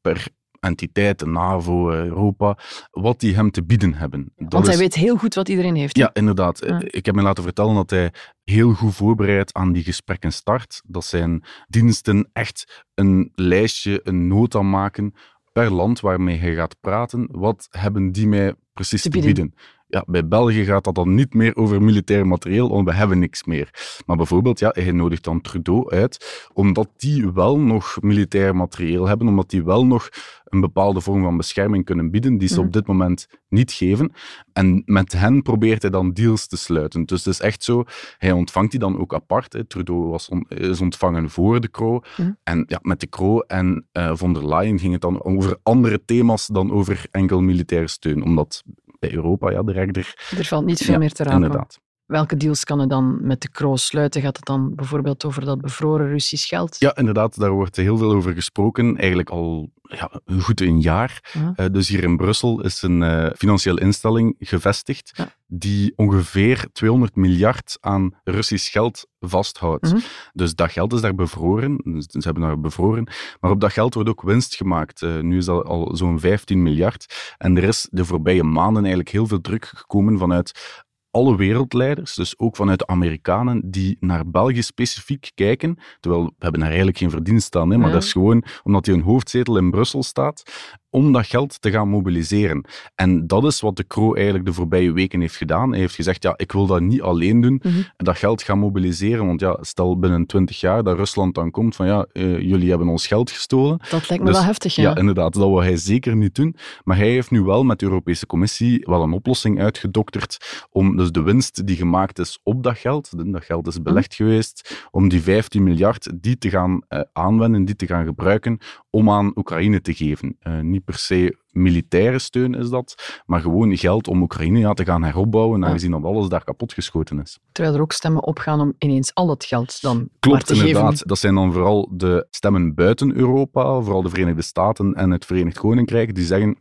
per 0.00 0.28
entiteit, 0.60 1.18
de 1.18 1.26
NAVO, 1.26 1.90
Europa, 1.90 2.58
wat 2.90 3.20
die 3.20 3.34
hem 3.34 3.50
te 3.50 3.64
bieden 3.64 3.94
hebben. 3.94 4.32
Dat 4.36 4.52
Want 4.52 4.64
hij 4.64 4.74
is- 4.74 4.80
weet 4.80 4.94
heel 4.94 5.16
goed 5.16 5.34
wat 5.34 5.48
iedereen 5.48 5.74
heeft. 5.76 5.96
Ja, 5.96 6.10
inderdaad. 6.12 6.64
Ja. 6.66 6.80
Ik 6.84 7.06
heb 7.06 7.14
me 7.14 7.22
laten 7.22 7.42
vertellen 7.42 7.74
dat 7.74 7.90
hij 7.90 8.12
heel 8.44 8.72
goed 8.72 8.94
voorbereid 8.94 9.54
aan 9.54 9.72
die 9.72 9.82
gesprekken 9.84 10.32
start. 10.32 10.82
Dat 10.86 11.04
zijn 11.04 11.44
diensten 11.68 12.30
echt 12.32 12.84
een 12.94 13.30
lijstje, 13.34 14.00
een 14.02 14.26
nota 14.28 14.62
maken 14.62 15.14
per 15.52 15.70
land 15.72 16.00
waarmee 16.00 16.38
hij 16.38 16.54
gaat 16.54 16.76
praten. 16.80 17.28
Wat 17.30 17.66
hebben 17.70 18.12
die 18.12 18.26
mij 18.28 18.54
precies 18.72 19.02
Te 19.02 19.08
te 19.10 19.20
bieden. 19.20 19.54
Ja, 19.88 20.04
bij 20.06 20.28
België 20.28 20.64
gaat 20.64 20.84
dat 20.84 20.94
dan 20.94 21.14
niet 21.14 21.34
meer 21.34 21.56
over 21.56 21.82
militair 21.82 22.26
materieel, 22.26 22.68
want 22.68 22.88
we 22.88 22.94
hebben 22.94 23.18
niks 23.18 23.44
meer. 23.44 24.00
Maar 24.06 24.16
bijvoorbeeld, 24.16 24.58
ja, 24.58 24.70
hij 24.72 24.92
nodigt 24.92 25.24
dan 25.24 25.40
Trudeau 25.40 25.90
uit, 25.90 26.48
omdat 26.52 26.88
die 26.96 27.32
wel 27.32 27.58
nog 27.60 27.96
militair 28.00 28.56
materieel 28.56 29.06
hebben, 29.06 29.28
omdat 29.28 29.50
die 29.50 29.64
wel 29.64 29.86
nog 29.86 30.08
een 30.44 30.60
bepaalde 30.60 31.00
vorm 31.00 31.22
van 31.22 31.36
bescherming 31.36 31.84
kunnen 31.84 32.10
bieden, 32.10 32.38
die 32.38 32.48
ze 32.48 32.54
Mhm. 32.56 32.66
op 32.66 32.72
dit 32.72 32.86
moment 32.86 33.26
niet 33.48 33.72
geven. 33.72 34.12
En 34.52 34.82
met 34.84 35.12
hen 35.12 35.42
probeert 35.42 35.82
hij 35.82 35.90
dan 35.90 36.12
deals 36.12 36.46
te 36.46 36.56
sluiten. 36.56 37.04
Dus 37.04 37.24
het 37.24 37.34
is 37.34 37.40
echt 37.40 37.62
zo, 37.64 37.84
hij 38.18 38.32
ontvangt 38.32 38.70
die 38.70 38.80
dan 38.80 38.98
ook 38.98 39.14
apart. 39.14 39.52
Hè. 39.52 39.64
Trudeau 39.64 40.08
was 40.08 40.28
on- 40.28 40.46
is 40.48 40.80
ontvangen 40.80 41.30
voor 41.30 41.60
de 41.60 41.70
Croo. 41.70 42.00
Mhm. 42.16 42.30
En 42.42 42.64
ja, 42.66 42.78
met 42.82 43.00
de 43.00 43.08
Croo 43.08 43.38
en 43.40 43.86
eh, 43.92 44.10
von 44.14 44.32
der 44.32 44.48
Leyen 44.48 44.78
ging 44.78 44.92
het 44.92 45.00
dan 45.02 45.22
over 45.24 45.58
andere 45.62 46.04
thema's 46.04 46.46
dan 46.46 46.72
over 46.72 47.06
enkel 47.10 47.40
militaire 47.40 47.88
steun. 47.88 48.22
Omdat 48.22 48.62
bij 49.06 49.14
Europa, 49.14 49.50
ja, 49.50 49.62
de 49.62 49.72
rechter... 49.72 50.14
Er 50.38 50.44
valt 50.44 50.64
niet 50.64 50.82
veel 50.82 50.98
meer 50.98 51.12
te 51.12 51.22
rapen. 51.22 51.42
Inderdaad. 51.42 51.80
Welke 52.06 52.36
deals 52.36 52.64
kan 52.64 52.78
hij 52.78 52.86
dan 52.86 53.26
met 53.26 53.40
de 53.40 53.48
kroos 53.48 53.86
sluiten? 53.86 54.22
Gaat 54.22 54.36
het 54.36 54.44
dan 54.44 54.74
bijvoorbeeld 54.74 55.24
over 55.24 55.44
dat 55.44 55.60
bevroren 55.60 56.08
Russisch 56.08 56.48
geld? 56.48 56.76
Ja, 56.78 56.96
inderdaad, 56.96 57.38
daar 57.38 57.50
wordt 57.50 57.76
heel 57.76 57.96
veel 57.96 58.12
over 58.12 58.34
gesproken. 58.34 58.96
Eigenlijk 58.96 59.30
al 59.30 59.70
ja, 59.82 60.20
een 60.24 60.40
goed 60.40 60.60
een 60.60 60.80
jaar. 60.80 61.30
Ja. 61.32 61.52
Eh, 61.56 61.66
dus 61.72 61.88
hier 61.88 62.02
in 62.02 62.16
Brussel 62.16 62.62
is 62.62 62.82
een 62.82 63.02
eh, 63.02 63.30
financiële 63.36 63.80
instelling 63.80 64.36
gevestigd 64.38 65.12
die 65.46 65.92
ongeveer 65.96 66.66
200 66.72 67.16
miljard 67.16 67.78
aan 67.80 68.14
Russisch 68.24 68.72
geld 68.72 69.06
vasthoudt. 69.20 69.92
Mhm. 69.92 70.00
Dus 70.32 70.54
dat 70.54 70.72
geld 70.72 70.92
is 70.92 71.00
daar 71.00 71.14
bevroren. 71.14 71.80
Dus 71.84 72.06
Ze 72.06 72.18
hebben 72.18 72.42
daar 72.42 72.60
bevroren. 72.60 73.08
Maar 73.40 73.50
op 73.50 73.60
dat 73.60 73.72
geld 73.72 73.94
wordt 73.94 74.08
ook 74.08 74.22
winst 74.22 74.54
gemaakt. 74.54 75.02
Eh, 75.02 75.20
nu 75.20 75.36
is 75.36 75.44
dat 75.44 75.64
al 75.64 75.96
zo'n 75.96 76.20
15 76.20 76.62
miljard. 76.62 77.34
En 77.38 77.56
er 77.56 77.64
is 77.64 77.88
de 77.90 78.04
voorbije 78.04 78.42
maanden 78.42 78.82
eigenlijk 78.82 79.12
heel 79.12 79.26
veel 79.26 79.40
druk 79.40 79.64
gekomen 79.64 80.18
vanuit 80.18 80.84
alle 81.16 81.36
wereldleiders, 81.36 82.14
dus 82.14 82.38
ook 82.38 82.56
vanuit 82.56 82.78
de 82.78 82.86
Amerikanen, 82.86 83.70
die 83.70 83.96
naar 84.00 84.30
België 84.30 84.62
specifiek 84.62 85.30
kijken. 85.34 85.78
Terwijl 86.00 86.24
we 86.24 86.32
hebben 86.38 86.58
daar 86.60 86.68
eigenlijk 86.68 86.98
geen 86.98 87.10
verdienst 87.10 87.56
aan, 87.56 87.70
hè, 87.70 87.76
maar 87.78 87.86
Ja. 87.86 87.92
dat 87.92 88.02
is 88.02 88.12
gewoon 88.12 88.44
omdat 88.62 88.84
die 88.84 88.94
hun 88.94 89.02
hoofdzetel 89.02 89.56
in 89.56 89.70
Brussel 89.70 90.02
staat. 90.02 90.42
Om 90.90 91.12
dat 91.12 91.26
geld 91.26 91.60
te 91.62 91.70
gaan 91.70 91.88
mobiliseren. 91.88 92.64
En 92.94 93.26
dat 93.26 93.44
is 93.44 93.60
wat 93.60 93.76
de 93.76 93.84
Kro 93.84 94.14
eigenlijk 94.14 94.44
de 94.46 94.52
voorbije 94.52 94.92
weken 94.92 95.20
heeft 95.20 95.36
gedaan. 95.36 95.70
Hij 95.70 95.80
heeft 95.80 95.94
gezegd, 95.94 96.22
ja, 96.22 96.34
ik 96.36 96.52
wil 96.52 96.66
dat 96.66 96.80
niet 96.80 97.02
alleen 97.02 97.40
doen, 97.40 97.60
Mhm. 97.62 97.74
dat 97.96 98.18
geld 98.18 98.42
gaan 98.42 98.58
mobiliseren, 98.58 99.26
want 99.26 99.40
ja, 99.40 99.58
stel 99.60 99.98
binnen 99.98 100.26
20 100.26 100.60
jaar 100.60 100.82
dat 100.82 100.96
Rusland 100.96 101.34
dan 101.34 101.50
komt 101.50 101.76
van 101.76 101.86
ja, 101.86 102.06
eh, 102.12 102.38
jullie 102.40 102.68
hebben 102.68 102.88
ons 102.88 103.06
geld 103.06 103.30
gestolen. 103.30 103.78
Dat 103.90 104.08
lijkt 104.08 104.24
me 104.24 104.30
Dus- 104.30 104.38
wel 104.38 104.46
heftig, 104.46 104.74
ja. 104.74 104.82
Ja, 104.82 104.96
inderdaad, 104.96 105.32
dat 105.32 105.42
wil 105.48 105.62
hij 105.62 105.76
zeker 105.76 106.16
niet 106.16 106.34
doen. 106.34 106.56
Maar 106.84 106.96
hij 106.96 107.10
heeft 107.10 107.30
nu 107.30 107.42
wel 107.42 107.64
met 107.64 107.78
de 107.78 107.84
Europese 107.86 108.26
Commissie 108.26 108.82
wel 108.86 109.02
een 109.02 109.12
oplossing 109.12 109.60
uitgedokterd 109.60 110.64
om 110.70 110.96
dus 110.96 111.10
de 111.12 111.22
winst 111.22 111.66
die 111.66 111.76
gemaakt 111.76 112.18
is 112.18 112.40
op 112.42 112.62
dat 112.62 112.78
geld, 112.78 113.10
dat 113.32 113.44
geld 113.44 113.66
is 113.66 113.82
belegd 113.82 114.14
geweest, 114.14 114.86
om 114.90 115.08
die 115.08 115.20
15 115.22 115.62
miljard 115.62 116.12
die 116.14 116.38
te 116.38 116.50
gaan 116.50 116.82
eh, 116.88 117.00
aanwenden, 117.12 117.64
die 117.64 117.76
te 117.76 117.86
gaan 117.86 118.04
gebruiken 118.04 118.58
om 118.90 119.10
aan 119.10 119.32
Oekraïne 119.34 119.80
te 119.80 119.94
geven. 119.94 120.36
Eh, 120.40 120.60
niet 120.60 120.75
per 120.80 120.94
se 120.94 121.36
militaire 121.50 122.18
steun 122.18 122.54
is 122.54 122.68
dat, 122.68 123.20
maar 123.26 123.40
gewoon 123.40 123.76
geld 123.76 124.08
om 124.08 124.22
Oekraïne 124.22 124.58
ja, 124.58 124.72
te 124.72 124.84
gaan 124.84 125.02
heropbouwen, 125.04 125.60
Ja. 125.60 125.66
aangezien 125.66 125.90
dat 125.90 126.04
alles 126.04 126.28
daar 126.28 126.44
kapotgeschoten 126.44 127.20
is. 127.20 127.38
Terwijl 127.52 127.74
er 127.76 127.82
ook 127.82 127.92
stemmen 127.92 128.22
opgaan 128.22 128.60
om 128.60 128.74
ineens 128.78 129.14
al 129.14 129.28
het 129.30 129.44
geld 129.44 129.80
dan 129.82 130.08
Klopt, 130.18 130.46
te 130.46 130.54
geven. 130.54 130.68
inderdaad. 130.68 131.08
Dat 131.08 131.18
zijn 131.18 131.34
dan 131.34 131.52
vooral 131.52 131.88
de 131.92 132.26
stemmen 132.30 132.74
buiten 132.74 133.16
Europa, 133.16 133.80
vooral 133.80 134.02
de 134.02 134.08
Verenigde 134.08 134.42
Staten 134.42 134.94
en 134.94 135.10
het 135.10 135.24
Verenigd 135.24 135.58
Koninkrijk, 135.58 136.14
die 136.14 136.24
zeggen, 136.24 136.56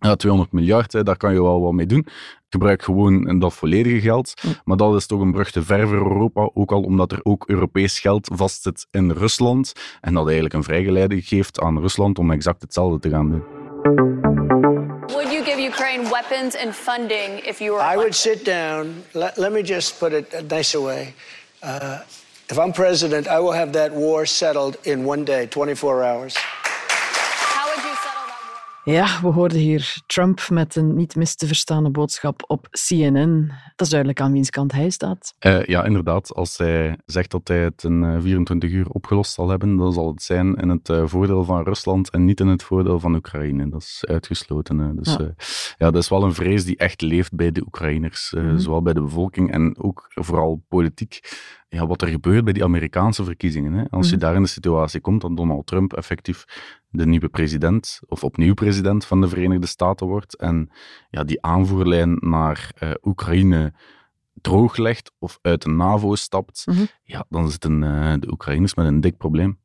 ja, 0.00 0.16
200 0.16 0.52
miljard, 0.52 0.92
hè, 0.92 1.02
daar 1.02 1.16
kan 1.16 1.32
je 1.32 1.42
wel 1.42 1.60
wat 1.60 1.72
mee 1.72 1.86
doen. 1.86 2.06
Gebruik 2.48 2.82
gewoon 2.82 3.38
dat 3.38 3.54
volledige 3.54 4.00
geld. 4.00 4.34
Hm. 4.40 4.48
Maar 4.64 4.76
dat 4.76 4.94
is 4.94 5.06
toch 5.06 5.20
een 5.20 5.32
brug 5.32 5.50
te 5.50 5.62
ver 5.62 5.88
voor 5.88 5.96
Europa, 5.96 6.50
ook 6.54 6.72
al 6.72 6.82
omdat 6.82 7.12
er 7.12 7.20
ook 7.22 7.44
Europees 7.48 7.98
geld 7.98 8.30
vastzit 8.34 8.86
in 8.90 9.10
Rusland 9.10 9.72
en 10.00 10.14
dat 10.14 10.24
eigenlijk 10.24 10.54
een 10.54 10.64
vrijgeleide 10.64 11.22
geeft 11.22 11.60
aan 11.60 11.80
Rusland 11.80 12.18
om 12.18 12.30
exact 12.30 12.62
hetzelfde 12.62 12.98
te 12.98 13.08
gaan 13.08 13.30
doen. 13.30 13.42
Would 15.06 15.32
you 15.32 15.44
give 15.44 15.58
Ukraine 15.58 16.08
weapons 16.10 16.56
and 16.56 16.74
funding 16.74 17.40
if 17.46 17.58
you 17.60 17.72
were 17.72 17.82
I 17.82 17.96
would 17.96 18.14
sit 18.14 18.44
down. 18.44 19.04
Let, 19.12 19.36
let 19.36 19.52
me 19.52 19.62
just 19.62 19.98
put 19.98 20.12
it 20.12 20.34
a 20.34 20.42
nicer 20.42 20.80
way. 20.80 21.14
Uh, 21.62 21.98
if 22.48 22.58
I'm 22.58 22.72
president, 22.72 23.26
I 23.26 23.38
will 23.40 23.52
have 23.52 23.72
that 23.72 23.92
war 23.92 24.26
settled 24.26 24.76
in 24.84 25.04
one 25.04 25.24
day, 25.24 25.46
24 25.46 26.02
hours. 26.04 26.36
How 26.36 27.68
would 27.68 27.84
you 27.84 27.94
settle 27.94 28.26
that 28.26 28.40
war? 28.46 28.79
Ja, 28.90 29.20
we 29.22 29.28
hoorden 29.28 29.58
hier 29.58 30.02
Trump 30.06 30.48
met 30.48 30.76
een 30.76 30.94
niet 30.94 31.16
mis 31.16 31.34
te 31.36 31.46
verstaande 31.46 31.90
boodschap 31.90 32.44
op 32.46 32.68
CNN. 32.70 33.46
Dat 33.76 33.86
is 33.86 33.88
duidelijk 33.88 34.20
aan 34.20 34.32
wiens 34.32 34.50
kant 34.50 34.72
hij 34.72 34.90
staat. 34.90 35.34
Eh, 35.38 35.64
ja, 35.64 35.84
inderdaad. 35.84 36.34
Als 36.34 36.58
hij 36.58 36.98
zegt 37.06 37.30
dat 37.30 37.48
hij 37.48 37.58
het 37.58 37.84
in 37.84 38.04
eh, 38.04 38.20
24 38.20 38.70
uur 38.70 38.88
opgelost 38.88 39.32
zal 39.32 39.48
hebben, 39.48 39.76
dan 39.76 39.92
zal 39.92 40.08
het 40.08 40.22
zijn 40.22 40.54
in 40.54 40.68
het 40.68 40.88
eh, 40.88 41.02
voordeel 41.06 41.44
van 41.44 41.62
Rusland 41.62 42.10
en 42.10 42.24
niet 42.24 42.40
in 42.40 42.46
het 42.46 42.62
voordeel 42.62 43.00
van 43.00 43.14
Oekraïne. 43.14 43.68
Dat 43.68 43.80
is 43.82 44.04
uitgesloten. 44.08 44.78
hè. 44.78 44.94
Dus 44.94 45.12
Ja. 45.12 45.18
ja. 45.20 45.34
ja, 45.78 45.90
dat 45.90 46.02
is 46.02 46.08
wel 46.08 46.22
een 46.22 46.34
vrees 46.34 46.64
die 46.64 46.76
echt 46.76 47.00
leeft 47.00 47.34
bij 47.34 47.50
de 47.52 47.62
Oekraïners, 47.66 48.32
Mhm. 48.36 48.58
zowel 48.58 48.82
bij 48.82 48.92
de 48.92 49.02
bevolking 49.02 49.52
en 49.52 49.74
ook 49.82 50.06
vooral 50.14 50.64
politiek. 50.68 51.20
Ja, 51.72 51.86
wat 51.86 52.02
er 52.02 52.08
gebeurt 52.08 52.44
bij 52.44 52.52
die 52.52 52.64
Amerikaanse 52.64 53.24
verkiezingen. 53.24 53.72
Hè. 53.72 53.84
Als 53.90 54.08
je 54.08 54.16
Mhm. 54.16 54.24
daar 54.24 54.34
in 54.34 54.42
de 54.42 54.48
situatie 54.48 55.00
komt 55.00 55.20
dat 55.20 55.36
Donald 55.36 55.66
Trump 55.66 55.92
effectief 55.92 56.44
de 56.88 57.06
nieuwe 57.06 57.28
president, 57.28 58.00
of 58.06 58.24
opnieuw 58.24 58.54
president 58.54 59.04
van 59.04 59.20
de 59.20 59.28
Verenigde 59.28 59.66
Staten 59.66 60.06
wordt, 60.06 60.36
en 60.36 60.70
ja, 61.10 61.24
die 61.24 61.42
aanvoerlijn 61.42 62.16
naar 62.20 62.70
eh, 62.78 62.90
Oekraïne 63.02 63.72
drooglegt 64.40 65.12
of 65.18 65.38
uit 65.42 65.62
de 65.62 65.70
NAVO 65.70 66.14
stapt, 66.14 66.62
Mhm. 66.66 66.84
ja, 67.02 67.24
dan 67.28 67.50
zitten 67.50 67.82
eh, 67.82 68.14
de 68.18 68.30
Oekraïners 68.32 68.74
met 68.74 68.86
een 68.86 69.00
dik 69.00 69.16
probleem. 69.16 69.58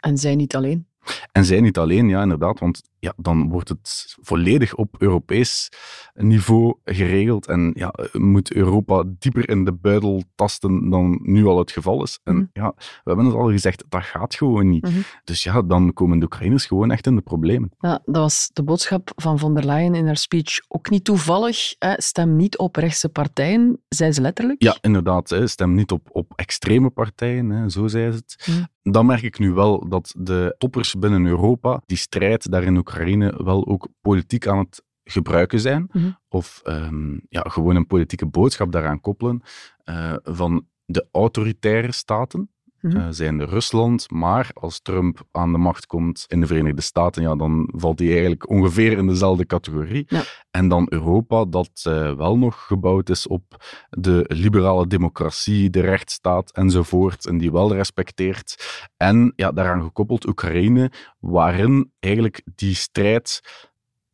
En 0.00 0.18
zij 0.18 0.34
niet 0.34 0.54
alleen. 0.56 0.86
En 1.32 1.44
zij 1.44 1.60
niet 1.60 1.78
alleen, 1.78 2.08
ja, 2.08 2.22
inderdaad, 2.22 2.58
want 2.58 2.82
ja, 3.00 3.12
dan 3.16 3.48
wordt 3.48 3.68
het 3.68 4.16
volledig 4.20 4.74
op 4.74 4.94
Europees 4.98 5.68
niveau 6.14 6.74
geregeld 6.84 7.46
en 7.46 7.72
ja, 7.74 7.94
moet 8.12 8.52
Europa 8.52 9.04
dieper 9.18 9.48
in 9.48 9.64
de 9.64 9.72
buidel 9.72 10.22
tasten 10.34 10.90
dan 10.90 11.18
nu 11.22 11.46
al 11.46 11.58
het 11.58 11.70
geval 11.70 12.02
is. 12.02 12.20
En 12.24 12.34
Mhm. 12.34 12.44
ja, 12.52 12.72
we 12.76 13.00
hebben 13.04 13.24
het 13.24 13.34
al 13.34 13.50
gezegd, 13.50 13.84
dat 13.88 14.02
gaat 14.04 14.34
gewoon 14.34 14.68
niet. 14.70 14.82
Mhm. 14.82 15.00
Dus 15.24 15.42
ja, 15.42 15.62
dan 15.62 15.92
komen 15.92 16.18
de 16.18 16.24
Oekraïners 16.24 16.66
gewoon 16.66 16.90
echt 16.90 17.06
in 17.06 17.14
de 17.14 17.20
problemen. 17.22 17.70
Ja, 17.78 18.00
dat 18.04 18.16
was 18.16 18.50
de 18.52 18.62
boodschap 18.62 19.12
van 19.16 19.38
von 19.38 19.54
der 19.54 19.64
Leyen 19.64 19.94
in 19.94 20.06
haar 20.06 20.16
speech. 20.16 20.60
Ook 20.68 20.90
niet 20.90 21.04
toevallig. 21.04 21.74
Hè. 21.78 21.92
Stem 21.96 22.36
niet 22.36 22.58
op 22.58 22.76
rechtse 22.76 23.08
partijen, 23.08 23.80
zei 23.88 24.12
ze 24.12 24.20
letterlijk. 24.20 24.62
Ja, 24.62 24.76
inderdaad. 24.80 25.30
Hè. 25.30 25.46
Stem 25.46 25.74
niet 25.74 25.90
op, 25.92 26.08
op 26.12 26.32
extreme 26.36 26.90
partijen, 26.90 27.50
hè. 27.50 27.68
zo 27.70 27.86
zei 27.88 28.10
ze 28.12 28.16
het. 28.16 28.46
Mhm. 28.48 28.64
Dan 28.82 29.06
merk 29.06 29.22
ik 29.22 29.38
nu 29.38 29.52
wel 29.52 29.88
dat 29.88 30.14
de 30.18 30.54
toppers 30.58 30.94
binnen 30.98 31.26
Europa 31.26 31.82
die 31.86 31.96
strijd 31.96 32.50
daar 32.50 32.62
in 32.62 32.76
Oekraïne 32.90 33.44
wel 33.44 33.66
ook 33.66 33.88
politiek 34.00 34.46
aan 34.46 34.58
het 34.58 34.84
gebruiken 35.04 35.60
zijn. 35.60 35.88
Mhm. 35.92 36.10
Of 36.28 36.60
ehm, 36.64 37.18
ja, 37.28 37.40
gewoon 37.40 37.76
een 37.76 37.86
politieke 37.86 38.26
boodschap 38.26 38.72
daaraan 38.72 39.00
koppelen 39.00 39.42
eh, 39.84 40.14
van 40.22 40.66
de 40.84 41.08
autoritaire 41.12 41.92
staten. 41.92 42.50
Zijn 43.10 43.44
Rusland, 43.44 44.10
maar 44.10 44.50
als 44.54 44.80
Trump 44.80 45.22
aan 45.32 45.52
de 45.52 45.58
macht 45.58 45.86
komt 45.86 46.24
in 46.28 46.40
de 46.40 46.46
Verenigde 46.46 46.80
Staten, 46.80 47.22
ja, 47.22 47.36
dan 47.36 47.68
valt 47.76 47.98
hij 47.98 48.08
eigenlijk 48.08 48.48
ongeveer 48.48 48.98
in 48.98 49.06
dezelfde 49.06 49.46
categorie. 49.46 50.04
Ja. 50.08 50.22
En 50.50 50.68
dan 50.68 50.86
Europa, 50.90 51.44
dat 51.44 51.70
eh, 51.82 52.16
wel 52.16 52.38
nog 52.38 52.66
gebouwd 52.66 53.08
is 53.08 53.26
op 53.26 53.64
de 53.90 54.24
liberale 54.28 54.86
democratie, 54.86 55.70
de 55.70 55.80
rechtsstaat 55.80 56.52
enzovoort, 56.52 57.26
en 57.26 57.38
die 57.38 57.52
wel 57.52 57.74
respecteert. 57.74 58.88
En 58.96 59.32
ja, 59.36 59.52
daaraan 59.52 59.82
gekoppeld 59.82 60.26
Oekraïne, 60.26 60.90
waarin 61.18 61.92
eigenlijk 61.98 62.42
die 62.54 62.74
strijd 62.74 63.40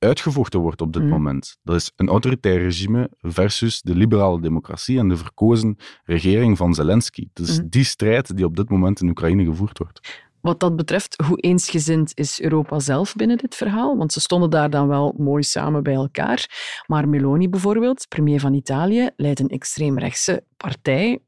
uitgevochten 0.07 0.61
wordt 0.61 0.81
op 0.81 0.93
dit 0.93 1.03
Mhm. 1.03 1.11
moment. 1.11 1.59
Dat 1.63 1.77
is 1.77 1.93
een 1.97 2.09
autoritair 2.09 2.59
regime 2.63 3.11
versus 3.21 3.83
de 3.83 3.95
liberale 3.95 4.41
democratie 4.41 4.99
en 4.99 5.09
de 5.09 5.17
verkozen 5.17 5.77
regering 6.05 6.57
van 6.57 6.75
Zelensky. 6.75 7.29
Dus 7.33 7.61
die 7.65 7.85
strijd 7.85 8.37
die 8.37 8.45
op 8.45 8.57
dit 8.57 8.71
moment 8.71 9.01
in 9.01 9.09
Oekraïne 9.09 9.45
gevoerd 9.45 9.79
wordt. 9.79 10.25
Wat 10.41 10.61
dat 10.61 10.77
betreft, 10.77 11.23
hoe 11.27 11.41
eensgezind 11.41 12.13
is 12.15 12.41
Europa 12.41 12.79
zelf 12.79 13.15
binnen 13.15 13.37
dit 13.37 13.55
verhaal? 13.55 13.97
Want 13.97 14.13
ze 14.13 14.21
stonden 14.21 14.51
daar 14.51 14.71
dan 14.71 14.89
wel 14.89 15.15
mooi 15.19 15.43
samen 15.43 15.83
bij 15.83 15.95
elkaar. 15.95 16.47
Maar 16.87 17.09
Meloni 17.09 17.49
bijvoorbeeld, 17.49 18.07
premier 18.09 18.41
van 18.41 18.55
Italië, 18.55 19.11
leidt 19.17 19.41
een 19.41 19.49
extreemrechtse 19.49 20.45
partij. 20.57 21.19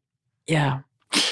Ja, 0.44 0.86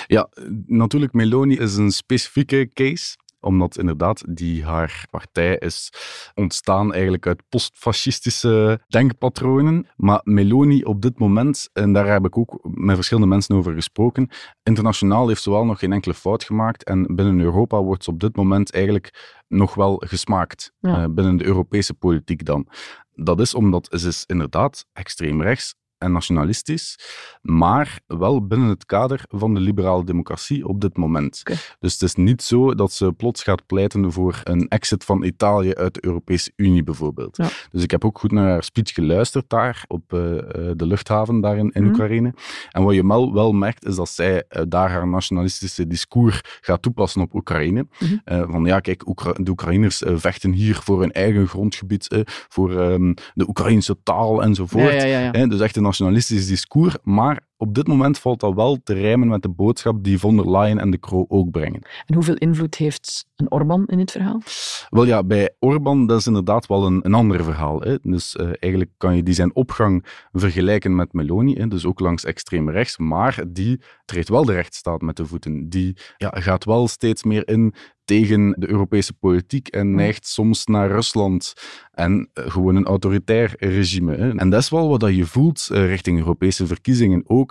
Ja, 0.07 0.29
natuurlijk, 0.67 1.13
Meloni 1.13 1.57
is 1.57 1.77
een 1.77 1.91
specifieke 1.91 2.71
case 2.73 3.17
omdat 3.47 3.79
inderdaad 3.79 4.25
die 4.29 4.65
haar 4.65 5.05
partij 5.11 5.57
is 5.57 5.93
ontstaan 6.35 6.93
eigenlijk 6.93 7.27
uit 7.27 7.43
postfascistische 7.49 8.81
denkpatronen. 8.89 9.87
Maar 9.97 10.21
Meloni 10.25 10.83
op 10.83 11.03
dit 11.03 11.19
moment, 11.19 11.69
en 11.73 11.93
daar 11.93 12.13
heb 12.13 12.25
ik 12.25 12.39
ook 12.39 12.59
met 12.63 12.95
verschillende 12.95 13.29
mensen 13.29 13.57
over 13.57 13.75
gesproken, 13.75 14.31
internationaal 14.63 15.29
heeft 15.29 15.43
ze 15.43 15.51
wel 15.51 15.65
nog 15.65 15.79
geen 15.79 15.93
enkele 15.93 16.15
fout 16.15 16.45
gemaakt 16.45 16.85
en 16.85 17.15
binnen 17.15 17.41
Europa 17.41 17.83
wordt 17.83 18.05
ze 18.05 18.11
op 18.11 18.21
dit 18.21 18.37
moment 18.37 18.73
eigenlijk 18.73 19.41
nog 19.49 19.75
wel 19.75 20.03
gesmaakt. 20.07 20.73
Ja. 20.81 21.03
eh, 21.03 21.05
binnen 21.11 21.37
de 21.37 21.45
Europese 21.45 21.95
politiek 21.95 22.45
dan. 22.45 22.69
Dat 23.13 23.41
is 23.41 23.55
omdat 23.55 23.89
ze 23.91 24.09
is 24.09 24.25
inderdaad 24.27 24.87
extreem 24.93 25.43
rechts 25.43 25.75
en 25.99 26.13
nationalistisch, 26.13 26.99
maar 27.43 28.01
wel 28.07 28.47
binnen 28.47 28.69
het 28.69 28.87
kader 28.87 29.21
van 29.29 29.55
de 29.55 29.61
liberale 29.61 30.05
democratie 30.05 30.67
op 30.69 30.81
dit 30.81 30.97
moment. 30.97 31.43
Dus 31.79 31.93
het 31.93 32.03
is 32.03 32.15
niet 32.15 32.43
zo 32.43 32.75
dat 32.75 32.93
ze 32.93 33.13
plots 33.13 33.43
gaat 33.43 33.67
pleiten 33.67 34.13
voor 34.13 34.41
een 34.45 34.69
exit 34.69 35.05
van 35.05 35.23
Italië 35.25 35.75
uit 35.75 35.95
de 35.95 36.05
Europese 36.05 36.53
Unie 36.57 36.83
bijvoorbeeld. 36.83 37.37
Ja. 37.37 37.49
Dus 37.71 37.83
ik 37.83 37.91
heb 37.91 38.05
ook 38.05 38.19
goed 38.19 38.33
naar 38.33 38.49
haar 38.51 38.63
speech 38.65 38.93
geluisterd 38.93 39.45
daar 39.49 39.85
op 39.87 40.13
eh, 40.13 40.39
eh, 40.39 40.45
de 40.77 40.87
luchthaven 40.87 41.41
daar 41.41 41.57
in, 41.57 41.71
in 41.73 41.83
Mhm. 41.83 41.91
Oekraïne. 41.93 42.35
En 42.71 42.83
wat 42.83 42.95
je 42.95 43.07
wel, 43.07 43.33
wel 43.33 43.53
merkt 43.53 43.87
is 43.87 43.97
dat 43.97 44.09
zij 44.09 44.45
eh, 44.49 44.63
daar 44.69 44.91
haar 44.91 45.09
nationalistische 45.09 45.87
discours 45.87 46.41
gaat 46.61 46.83
toepassen 46.83 47.21
op 47.23 47.35
Oekraïne. 47.35 47.87
Mhm. 47.99 48.51
Van 48.51 48.65
ja, 48.65 48.81
kijk, 48.81 49.09
Oekra- 49.09 49.33
de 49.33 49.51
Oekraïners 49.51 50.03
vechten 50.07 50.53
hier 50.53 50.75
voor 50.75 51.01
hun 51.01 51.13
eigen 51.13 51.49
grondgebied, 51.49 52.25
voor 52.49 52.81
ehm, 52.81 53.15
de 53.35 53.49
Oekraïnse 53.49 53.97
taal 54.03 54.43
enzovoort. 54.43 54.93
ja, 54.93 55.05
ja, 55.05 55.47
dus 55.47 55.61
echt 55.61 55.77
een 55.77 55.86
nationalistisch 55.87 56.46
discours. 56.46 56.96
Maar 57.03 57.46
op 57.57 57.75
dit 57.75 57.87
moment 57.87 58.19
valt 58.19 58.40
dat 58.40 58.55
wel 58.55 58.79
te 58.83 58.95
rijmen 58.95 59.29
met 59.29 59.42
de 59.42 59.49
boodschap 59.49 60.05
die 60.05 60.19
von 60.19 60.37
der 60.37 60.51
Leyen 60.51 60.79
en 60.79 60.90
de 60.90 60.99
Kroo 60.99 61.25
ook 61.29 61.51
brengen. 61.51 61.83
En 62.07 62.14
hoeveel 62.14 62.35
invloed 62.35 62.75
heeft 62.75 63.27
een 63.37 63.51
Orbán 63.53 63.87
in 63.87 63.99
dit 63.99 64.11
verhaal? 64.11 64.40
Wel 64.88 65.05
ja, 65.05 65.25
bij 65.25 65.55
Orbán 65.59 66.07
dat 66.07 66.19
is 66.19 66.27
inderdaad 66.27 66.66
wel 66.66 66.87
een, 66.87 67.01
een 67.03 67.14
ander 67.14 67.45
verhaal. 67.45 67.81
Hè. 67.81 67.99
Dus 68.03 68.37
eh, 68.37 68.51
eigenlijk 68.59 68.92
kan 68.97 69.16
je 69.16 69.23
die 69.23 69.35
zijn 69.35 69.55
opgang 69.55 70.05
vergelijken 70.33 70.95
met 70.95 71.12
Meloni, 71.12 71.55
hè. 71.55 71.69
dus 71.69 71.87
ook 71.87 72.01
langs 72.01 72.25
extreem 72.25 72.71
rechts, 72.71 72.99
maar 72.99 73.45
die 73.49 73.81
treedt 74.05 74.29
wel 74.29 74.45
de 74.45 74.53
rechtsstaat 74.53 75.01
met 75.01 75.16
de 75.16 75.27
voeten. 75.27 75.69
Die 75.69 75.97
ja, 76.16 76.33
gaat 76.35 76.64
wel 76.64 76.88
steeds 76.88 77.25
meer 77.25 77.49
in 77.49 77.75
tegen 78.07 78.55
de 78.59 78.71
Europese 78.71 79.12
politiek 79.12 79.69
en 79.69 79.95
neigt 79.95 80.27
soms 80.27 80.66
naar 80.66 80.90
Rusland 80.90 81.53
en 81.92 82.31
eh, 82.33 82.51
gewoon 82.51 82.77
een 82.77 82.87
autoritair 82.87 83.55
regime. 83.59 84.16
Hè. 84.16 84.37
En 84.37 84.51
dat 84.51 84.61
is 84.61 84.71
wel 84.71 84.88
wat 84.88 85.01
dat 85.01 85.14
je 85.14 85.25
voelt 85.25 85.69
eh, 85.73 85.87
richting 85.87 86.19
Europese 86.19 86.66
verkiezingen 86.66 87.23
ook. 87.27 87.46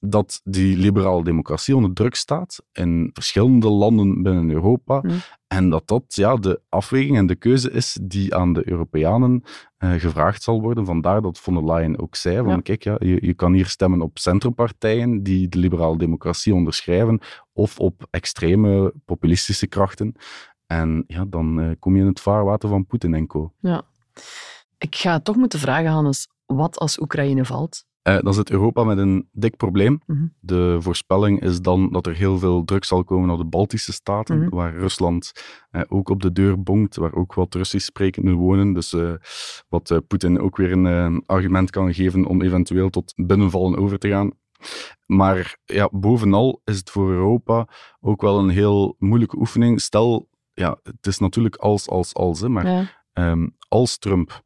Dat 0.00 0.40
die 0.44 0.76
liberale 0.76 1.24
democratie 1.24 1.76
onder 1.76 1.92
druk 1.92 2.14
staat 2.14 2.62
in 2.72 3.10
verschillende 3.12 3.68
landen 3.68 4.22
binnen 4.22 4.50
Europa. 4.50 5.00
Mm. 5.02 5.20
En 5.46 5.70
dat 5.70 5.86
dat 5.86 6.02
ja, 6.08 6.36
de 6.36 6.60
afweging 6.68 7.16
en 7.16 7.26
de 7.26 7.34
keuze 7.34 7.70
is 7.70 7.98
die 8.02 8.34
aan 8.34 8.52
de 8.52 8.70
Europeanen 8.70 9.42
eh, 9.76 9.92
gevraagd 9.92 10.42
zal 10.42 10.60
worden. 10.60 10.84
Vandaar 10.84 11.22
dat 11.22 11.38
von 11.38 11.54
der 11.54 11.64
Leyen 11.64 11.98
ook 11.98 12.14
zei: 12.16 12.36
van, 12.36 12.48
Ja. 12.48 12.60
kijk, 12.60 12.82
ja, 12.82 12.96
je, 12.98 13.18
je 13.26 13.34
kan 13.34 13.52
hier 13.52 13.66
stemmen 13.66 14.00
op 14.00 14.18
centrumpartijen 14.18 15.22
die 15.22 15.48
de 15.48 15.58
liberale 15.58 15.98
democratie 15.98 16.54
onderschrijven, 16.54 17.20
of 17.52 17.78
op 17.78 18.06
extreme 18.10 18.92
populistische 19.04 19.66
krachten. 19.66 20.14
En 20.66 21.04
ja, 21.06 21.24
dan 21.24 21.60
eh, 21.60 21.70
kom 21.78 21.94
je 21.94 22.00
in 22.00 22.08
het 22.08 22.20
vaarwater 22.20 22.68
van 22.68 22.86
Poetin 22.86 23.14
en 23.14 23.26
co. 23.26 23.52
Ja. 23.60 23.82
Ik 24.78 24.94
ga 24.94 25.20
toch 25.20 25.36
moeten 25.36 25.58
vragen, 25.58 25.90
Hannes, 25.90 26.28
wat 26.46 26.78
als 26.78 27.00
Oekraïne 27.00 27.44
valt? 27.44 27.86
Eh, 28.08 28.18
dan 28.20 28.34
zit 28.34 28.50
Europa 28.50 28.84
met 28.84 28.98
een 28.98 29.28
dik 29.32 29.56
probleem. 29.56 30.00
Mhm. 30.06 30.26
De 30.40 30.76
voorspelling 30.80 31.42
is 31.42 31.60
dan 31.60 31.92
dat 31.92 32.06
er 32.06 32.14
heel 32.14 32.38
veel 32.38 32.64
druk 32.64 32.84
zal 32.84 33.04
komen 33.04 33.28
naar 33.28 33.36
de 33.36 33.44
Baltische 33.44 33.92
staten, 33.92 34.38
Mhm. 34.38 34.54
waar 34.54 34.74
Rusland 34.76 35.32
eh, 35.70 35.82
ook 35.88 36.08
op 36.08 36.22
de 36.22 36.32
deur 36.32 36.62
bonkt, 36.62 36.96
waar 36.96 37.14
ook 37.14 37.34
wat 37.34 37.54
Russisch 37.54 37.86
sprekenden 37.86 38.34
wonen. 38.34 38.72
Dus 38.72 38.92
eh, 38.92 39.12
wat 39.68 40.00
Poetin 40.06 40.40
ook 40.40 40.56
weer 40.56 40.72
een 40.72 41.22
argument 41.26 41.70
kan 41.70 41.94
geven 41.94 42.24
om 42.26 42.42
eventueel 42.42 42.90
tot 42.90 43.12
binnenvallen 43.16 43.78
over 43.78 43.98
te 43.98 44.08
gaan. 44.08 44.30
Maar 45.06 45.58
ja, 45.64 45.88
bovenal 45.92 46.60
is 46.64 46.76
het 46.78 46.90
voor 46.90 47.10
Europa 47.10 47.68
ook 48.00 48.20
wel 48.20 48.38
een 48.38 48.48
heel 48.48 48.96
moeilijke 48.98 49.38
oefening. 49.38 49.80
Stel, 49.80 50.28
ja, 50.52 50.78
het 50.82 51.06
is 51.06 51.18
natuurlijk 51.18 51.56
als, 51.56 51.88
als, 51.88 52.14
als, 52.14 52.40
hè, 52.40 52.48
maar 52.48 52.66
Ja. 52.66 52.96
Ehm, 53.12 53.48
als 53.68 53.98
Trump 53.98 54.42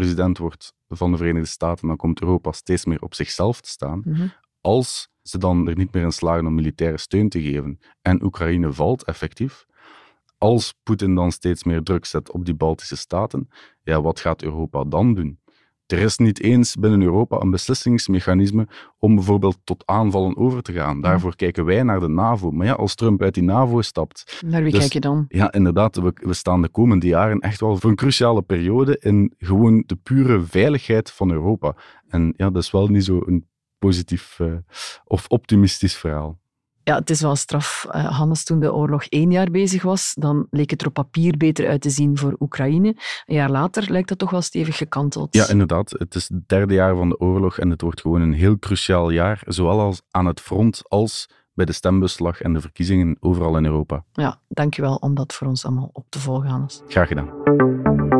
president 0.00 0.38
wordt 0.38 0.74
van 0.88 1.10
de 1.10 1.16
Verenigde 1.16 1.48
Staten, 1.48 1.88
dan 1.88 1.96
komt 1.96 2.20
Europa 2.20 2.52
steeds 2.52 2.84
meer 2.84 3.00
op 3.00 3.14
zichzelf 3.14 3.60
te 3.60 3.68
staan. 3.68 4.02
Mhm. 4.04 4.26
Als 4.60 5.08
ze 5.22 5.38
dan 5.38 5.68
er 5.68 5.76
niet 5.76 5.92
meer 5.92 6.02
in 6.02 6.12
slagen 6.12 6.46
om 6.46 6.54
militaire 6.54 6.98
steun 6.98 7.28
te 7.28 7.42
geven 7.42 7.78
en 8.02 8.22
Oekraïne 8.24 8.72
valt 8.72 9.04
effectief, 9.04 9.66
als 10.38 10.74
Poetin 10.82 11.14
dan 11.14 11.32
steeds 11.32 11.64
meer 11.64 11.82
druk 11.82 12.04
zet 12.04 12.30
op 12.30 12.44
die 12.44 12.54
Baltische 12.54 12.96
staten, 12.96 13.48
ja, 13.82 14.02
wat 14.02 14.20
gaat 14.20 14.42
Europa 14.42 14.84
dan 14.84 15.14
doen? 15.14 15.40
Er 15.86 15.98
is 15.98 16.16
niet 16.16 16.42
eens 16.42 16.74
binnen 16.74 17.02
Europa 17.02 17.40
een 17.40 17.50
beslissingsmechanisme 17.50 18.66
om 18.98 19.14
bijvoorbeeld 19.14 19.58
tot 19.64 19.82
aanvallen 19.86 20.36
over 20.36 20.62
te 20.62 20.72
gaan. 20.72 21.00
Daarvoor 21.00 21.36
kijken 21.36 21.64
wij 21.64 21.82
naar 21.82 22.00
de 22.00 22.08
NAVO. 22.08 22.50
Maar 22.50 22.66
ja, 22.66 22.72
als 22.72 22.94
Trump 22.94 23.22
uit 23.22 23.34
die 23.34 23.42
NAVO 23.42 23.80
stapt, 23.82 24.40
Naar 24.46 24.62
wie 24.62 24.70
Dus- 24.70 24.80
kijk 24.80 24.92
je 24.92 25.00
dan? 25.00 25.24
ja, 25.28 25.52
inderdaad. 25.52 25.96
We, 25.96 26.12
we 26.14 26.34
staan 26.34 26.62
de 26.62 26.68
komende 26.68 27.06
jaren 27.06 27.38
echt 27.40 27.60
wel 27.60 27.76
voor 27.76 27.90
een 27.90 27.96
cruciale 27.96 28.42
periode 28.42 28.96
in 29.00 29.34
gewoon 29.38 29.82
de 29.86 29.96
pure 29.96 30.40
veiligheid 30.40 31.10
van 31.10 31.30
Europa. 31.30 31.76
En 32.08 32.34
ja, 32.36 32.50
dat 32.50 32.62
is 32.62 32.70
wel 32.70 32.88
niet 32.88 33.04
zo 33.04 33.22
een 33.26 33.46
positief 33.78 34.40
eh, 34.40 34.52
of 35.04 35.26
optimistisch 35.28 35.96
verhaal. 35.96 36.38
Ja, 36.88 36.94
het 36.94 37.10
is 37.10 37.20
wel 37.20 37.36
straf, 37.36 37.86
eh, 37.90 38.18
Hannes. 38.18 38.44
Toen 38.44 38.60
de 38.60 38.74
oorlog 38.74 39.04
één 39.04 39.30
jaar 39.30 39.50
bezig 39.50 39.82
was, 39.82 40.14
dan 40.18 40.46
leek 40.50 40.70
het 40.70 40.80
er 40.80 40.86
op 40.86 40.92
papier 40.92 41.36
beter 41.36 41.68
uit 41.68 41.80
te 41.80 41.90
zien 41.90 42.18
voor 42.18 42.36
Oekraïne. 42.40 42.88
Een 43.24 43.34
jaar 43.34 43.50
later 43.50 43.90
lijkt 43.90 44.08
dat 44.08 44.18
toch 44.18 44.30
wel 44.30 44.42
stevig 44.42 44.76
gekanteld. 44.76 45.34
Ja, 45.34 45.48
inderdaad. 45.48 45.94
Het 45.98 46.14
is 46.14 46.28
het 46.28 46.48
derde 46.48 46.74
jaar 46.74 46.96
van 46.96 47.08
de 47.08 47.20
oorlog 47.20 47.58
en 47.58 47.70
het 47.70 47.80
wordt 47.80 48.00
gewoon 48.00 48.20
een 48.20 48.32
heel 48.32 48.58
cruciaal 48.58 49.10
jaar, 49.10 49.42
zowel 49.46 49.80
als 49.80 50.02
aan 50.10 50.26
het 50.26 50.40
front 50.40 50.82
als 50.88 51.28
bij 51.54 51.64
de 51.64 51.72
stembusslag 51.72 52.40
en 52.40 52.52
de 52.52 52.60
verkiezingen 52.60 53.16
overal 53.20 53.56
in 53.56 53.64
Europa. 53.64 54.04
Ja, 54.12 54.40
dankjewel 54.48 54.94
om 54.94 55.14
dat 55.14 55.34
voor 55.34 55.46
ons 55.46 55.64
allemaal 55.64 55.90
op 55.92 56.06
te 56.08 56.18
volgen, 56.18 56.48
Hannes. 56.48 56.82
Graag 56.88 57.08
gedaan. 57.08 58.15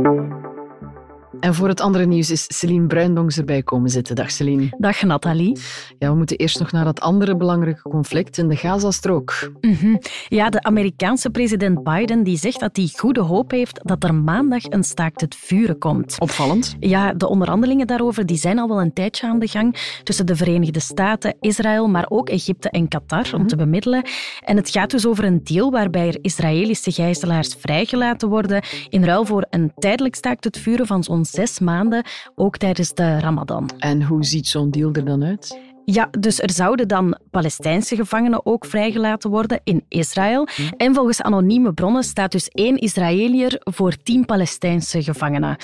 En 1.40 1.54
voor 1.54 1.68
het 1.68 1.80
andere 1.80 2.06
nieuws 2.06 2.30
is 2.30 2.44
Celine 2.48 2.86
Bruindongs 2.86 3.38
erbij 3.38 3.62
komen 3.62 3.90
zitten. 3.90 4.14
Dag 4.14 4.30
Celine. 4.30 4.68
Dag 4.78 5.02
Nathalie. 5.02 5.58
Ja, 5.98 6.10
we 6.10 6.16
moeten 6.16 6.36
eerst 6.36 6.58
nog 6.58 6.72
naar 6.72 6.84
dat 6.84 7.00
andere 7.00 7.36
belangrijke 7.36 7.82
conflict 7.82 8.38
in 8.38 8.48
de 8.48 8.56
Gazastrook. 8.56 9.52
Mhm. 9.60 9.96
Ja, 10.28 10.50
de 10.50 10.62
Amerikaanse 10.62 11.30
president 11.30 11.82
Biden 11.82 12.22
die 12.22 12.38
zegt 12.38 12.60
dat 12.60 12.76
hij 12.76 12.90
goede 12.96 13.20
hoop 13.20 13.50
heeft 13.50 13.80
dat 13.82 14.04
er 14.04 14.14
maandag 14.14 14.64
een 14.64 14.84
staakt 14.84 15.20
het 15.20 15.34
vuren 15.34 15.78
komt. 15.78 16.20
Opvallend. 16.20 16.76
Ja, 16.80 17.12
de 17.12 17.28
onderhandelingen 17.28 17.86
daarover 17.86 18.26
die 18.26 18.36
zijn 18.36 18.58
al 18.58 18.68
wel 18.68 18.80
een 18.80 18.92
tijdje 18.92 19.26
aan 19.26 19.38
de 19.38 19.48
gang 19.48 19.98
tussen 20.02 20.26
de 20.26 20.36
Verenigde 20.36 20.80
Staten, 20.80 21.36
Israël, 21.40 21.88
maar 21.88 22.06
ook 22.08 22.28
Egypte 22.28 22.70
en 22.70 22.88
Qatar 22.88 23.26
om 23.34 23.46
te 23.46 23.56
bemiddelen. 23.56 24.02
En 24.44 24.56
het 24.56 24.70
gaat 24.70 24.90
dus 24.90 25.06
over 25.06 25.24
een 25.24 25.44
deal 25.44 25.70
waarbij 25.70 26.08
er 26.08 26.18
Israëlische 26.20 26.92
gijzelaars 26.92 27.54
vrijgelaten 27.58 28.28
worden 28.28 28.62
in 28.88 29.04
ruil 29.04 29.24
voor 29.24 29.46
een 29.50 29.72
tijdelijk 29.78 30.14
staakt 30.14 30.44
het 30.44 30.58
vuren 30.58 30.86
van 30.86 31.04
zo'n 31.04 31.24
zes 31.26 31.58
maanden, 31.58 32.04
ook 32.34 32.56
tijdens 32.56 32.94
de 32.94 33.20
Ramadan. 33.20 33.70
En 33.78 34.02
hoe 34.02 34.24
ziet 34.24 34.46
zo'n 34.46 34.70
deal 34.70 34.92
er 34.92 35.04
dan 35.04 35.24
uit? 35.24 35.58
Ja, 35.84 36.08
dus 36.18 36.40
er 36.40 36.50
zouden 36.50 36.88
dan 36.88 37.18
Palestijnse 37.30 37.96
gevangenen 37.96 38.46
ook 38.46 38.64
vrijgelaten 38.64 39.30
worden 39.30 39.60
in 39.64 39.84
Israël. 39.88 40.48
En 40.76 40.94
volgens 40.94 41.22
anonieme 41.22 41.72
bronnen 41.72 42.02
staat 42.02 42.32
dus 42.32 42.48
één 42.48 42.76
Israëliër 42.76 43.60
voor 43.60 43.96
tien 44.02 44.24
Palestijnse 44.24 45.02
gevangenen. 45.02 45.56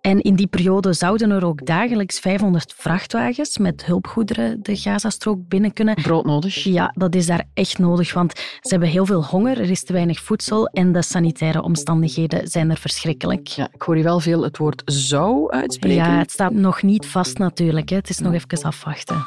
En 0.00 0.20
in 0.20 0.34
die 0.34 0.46
periode 0.46 0.92
zouden 0.92 1.30
er 1.30 1.44
ook 1.44 1.66
dagelijks 1.66 2.18
500 2.18 2.74
vrachtwagens 2.76 3.58
met 3.58 3.84
hulpgoederen 3.86 4.62
de 4.62 4.76
Gazastrook 4.76 5.48
binnen 5.48 5.72
kunnen. 5.72 5.94
Brood 5.94 6.24
nodig. 6.24 6.54
Ja, 6.64 6.92
dat 6.96 7.14
is 7.14 7.26
daar 7.26 7.44
echt 7.54 7.78
nodig, 7.78 8.14
want 8.14 8.38
ze 8.38 8.68
hebben 8.68 8.88
heel 8.88 9.06
veel 9.06 9.24
honger, 9.24 9.60
er 9.60 9.70
is 9.70 9.84
te 9.84 9.92
weinig 9.92 10.20
voedsel 10.20 10.66
en 10.66 10.92
de 10.92 11.02
sanitaire 11.02 11.62
omstandigheden 11.62 12.48
zijn 12.48 12.70
er 12.70 12.76
verschrikkelijk. 12.76 13.46
Ja, 13.46 13.68
ik 13.72 13.82
hoor 13.82 13.96
je 13.96 14.02
wel 14.02 14.20
veel 14.20 14.42
het 14.42 14.58
woord 14.58 14.82
zou 14.84 15.50
uitspreken. 15.50 15.96
Ja, 15.96 16.18
het 16.18 16.30
staat 16.30 16.52
nog 16.52 16.82
niet 16.82 17.06
vast 17.06 17.38
natuurlijk. 17.38 17.88
Hè. 17.88 17.96
Het 17.96 18.08
is 18.08 18.18
nog 18.18 18.32
even 18.32 18.62
afwachten. 18.62 19.26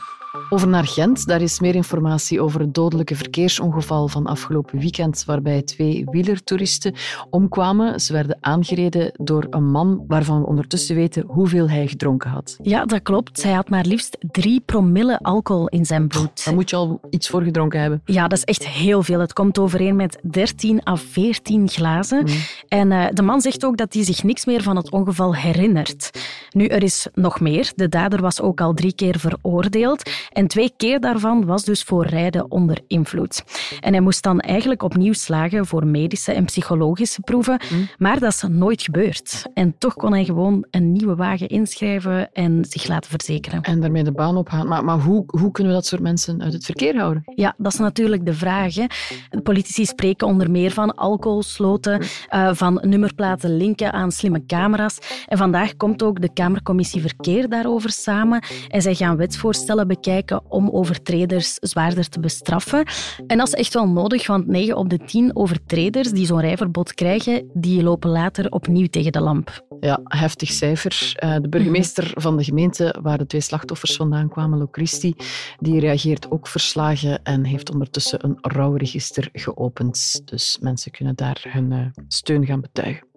Over 0.50 0.68
naar 0.68 0.88
Gent. 0.88 1.28
Daar 1.28 1.42
is 1.42 1.60
meer 1.60 1.76
informatie 1.76 2.42
over 2.42 2.60
het 2.60 2.74
dodelijke 2.74 3.16
verkeersongeval 3.16 4.08
van 4.08 4.26
afgelopen 4.26 4.80
weekend, 4.80 5.24
waarbij 5.26 5.62
twee 5.62 6.06
wielertoeristen 6.10 6.94
omkwamen. 7.30 8.00
Ze 8.00 8.14
werden 8.14 8.38
aangereden 8.42 9.12
door 9.14 9.48
een 9.50 9.72
man 9.72 10.04
waarvan 10.08 10.42
we 10.42 10.48
ondertussen 10.48 10.96
weten 10.96 11.24
hoeveel 11.28 11.70
hij 11.70 11.88
gedronken 11.88 12.30
had. 12.30 12.58
Ja, 12.62 12.86
dat 12.86 13.02
klopt. 13.02 13.44
Hij 13.44 13.52
had 13.52 13.70
maar 13.70 13.86
liefst 13.86 14.18
drie 14.32 14.62
promille 14.66 15.20
alcohol 15.20 15.68
in 15.68 15.86
zijn 15.86 16.08
bloed. 16.08 16.46
Daar 16.46 16.54
moet 16.54 16.70
je 16.70 16.76
al 16.76 17.02
iets 17.10 17.30
voor 17.30 17.42
gedronken 17.42 17.80
hebben. 17.80 18.02
Ja, 18.06 18.28
dat 18.28 18.38
is 18.38 18.44
echt 18.44 18.68
heel 18.68 19.04
veel. 19.04 19.20
Het 19.20 19.34
komt 19.34 19.60
overeen 19.60 19.96
met 19.96 20.20
13 20.22 20.88
à 20.88 20.96
14 20.96 21.70
glazen. 21.70 22.28
En 22.68 22.92
eh, 22.92 23.06
de 23.14 23.22
man 23.22 23.42
zegt 23.42 23.66
ook 23.66 23.78
dat 23.78 23.94
hij 23.94 24.04
zich 24.04 24.24
niks 24.24 24.46
meer 24.46 24.62
van 24.64 24.76
het 24.76 24.92
ongeval 24.92 25.36
herinnert. 25.36 26.10
Nu, 26.52 26.66
er 26.66 26.84
is 26.84 27.08
nog 27.14 27.40
meer. 27.40 27.72
De 27.76 27.90
dader 27.90 28.22
was 28.22 28.42
ook 28.42 28.62
al 28.62 28.74
drie 28.74 28.94
keer 28.94 29.20
veroordeeld. 29.20 30.10
En 30.32 30.48
twee 30.48 30.74
keer 30.78 31.00
daarvan 31.00 31.46
was 31.46 31.64
dus 31.64 31.84
voor 31.84 32.06
rijden 32.06 32.52
onder 32.52 32.80
invloed. 32.88 33.44
En 33.80 33.92
hij 33.92 34.02
moest 34.02 34.24
dan 34.24 34.40
eigenlijk 34.40 34.84
opnieuw 34.84 35.14
slagen 35.14 35.66
voor 35.66 35.86
medische 35.86 36.32
en 36.32 36.46
psychologische 36.46 37.22
proeven. 37.22 37.60
Maar 37.98 38.20
dat 38.20 38.34
is 38.34 38.44
nooit 38.50 38.82
gebeurd. 38.82 39.46
En 39.54 39.78
toch 39.78 39.94
kon 39.94 40.14
hij 40.14 40.26
gewoon 40.26 40.66
een 40.72 40.92
nieuwe 40.92 41.16
wagen 41.16 41.48
inschrijven 41.48 42.32
en 42.34 42.66
zich 42.70 42.88
laten 42.88 43.10
verzekeren. 43.10 43.62
En 43.62 43.82
daarmee 43.82 44.04
de 44.04 44.12
baan 44.12 44.38
opgaan. 44.38 44.68
Maar, 44.68 44.84
maar 44.84 45.00
hoe, 45.00 45.24
hoe 45.28 45.52
kunnen 45.52 45.74
we 45.74 45.80
dat 45.80 45.88
soort 45.88 46.02
mensen 46.02 46.42
uit 46.42 46.54
het 46.54 46.66
verkeer 46.66 46.98
houden? 46.98 47.24
Ja, 47.36 47.54
dat 47.58 47.74
is 47.74 47.80
natuurlijk 47.80 48.26
de 48.26 48.34
vraag. 48.34 48.76
Hè. 48.76 48.86
De 49.30 49.42
politici 49.42 49.86
spreken 49.86 50.28
onder 50.28 50.52
meer 50.52 50.72
van 50.72 50.96
alcoholsloten, 50.96 52.02
eh, 52.30 52.50
van 52.54 52.80
nummerplaten 52.82 53.58
linken 53.58 53.94
aan 53.94 54.12
slimme 54.12 54.46
camera's. 54.46 54.98
En 55.28 55.38
vandaag 55.38 55.76
komt 55.76 56.04
ook 56.04 56.22
de 56.22 56.34
Kamercommissie 56.34 57.02
Verkeer 57.02 57.50
daarover 57.50 57.90
samen. 57.90 58.44
En 58.68 58.82
zij 58.82 58.96
gaan 58.96 59.18
wetsvoorstellen 59.18 59.88
bekijken 59.88 60.13
om 60.48 60.70
overtreders 60.70 61.54
zwaarder 61.54 62.10
te 62.10 62.20
bestraffen. 62.20 62.86
En 63.28 63.38
dat 63.38 63.48
is 63.48 63.54
echt 63.54 63.74
wel 63.74 63.88
nodig, 63.88 64.28
want 64.28 64.48
9 64.48 64.78
op 64.78 64.90
de 64.90 64.98
10 64.98 65.36
overtreders 65.36 66.12
die 66.12 66.26
zo'n 66.26 66.40
rijverbod 66.40 66.94
krijgen, 66.94 67.50
die 67.54 67.84
lopen 67.84 68.10
later 68.10 68.52
opnieuw 68.52 68.88
tegen 68.88 69.12
de 69.12 69.22
lamp. 69.22 69.66
Ja, 69.80 70.00
heftig 70.04 70.52
cijfer. 70.52 71.14
Eh, 71.16 71.36
De 71.42 71.50
burgemeester 71.50 72.12
van 72.16 72.38
de 72.38 72.44
gemeente 72.44 72.96
waar 73.02 73.18
de 73.18 73.26
twee 73.26 73.42
slachtoffers 73.42 73.96
vandaan 73.96 74.30
kwamen, 74.30 74.60
Locristi, 74.60 75.14
die 75.60 75.80
reageert 75.80 76.32
ook 76.32 76.48
verslagen 76.48 77.24
en 77.24 77.44
heeft 77.46 77.72
ondertussen 77.72 78.26
een 78.26 78.38
rouwregister 78.42 79.30
geopend. 79.34 80.22
Dus 80.26 80.58
mensen 80.62 80.92
kunnen 80.92 81.16
daar 81.16 81.46
hun 81.50 81.72
eh, 81.72 81.86
steun 82.08 82.46
gaan 82.46 82.62
betuigen. 82.62 83.13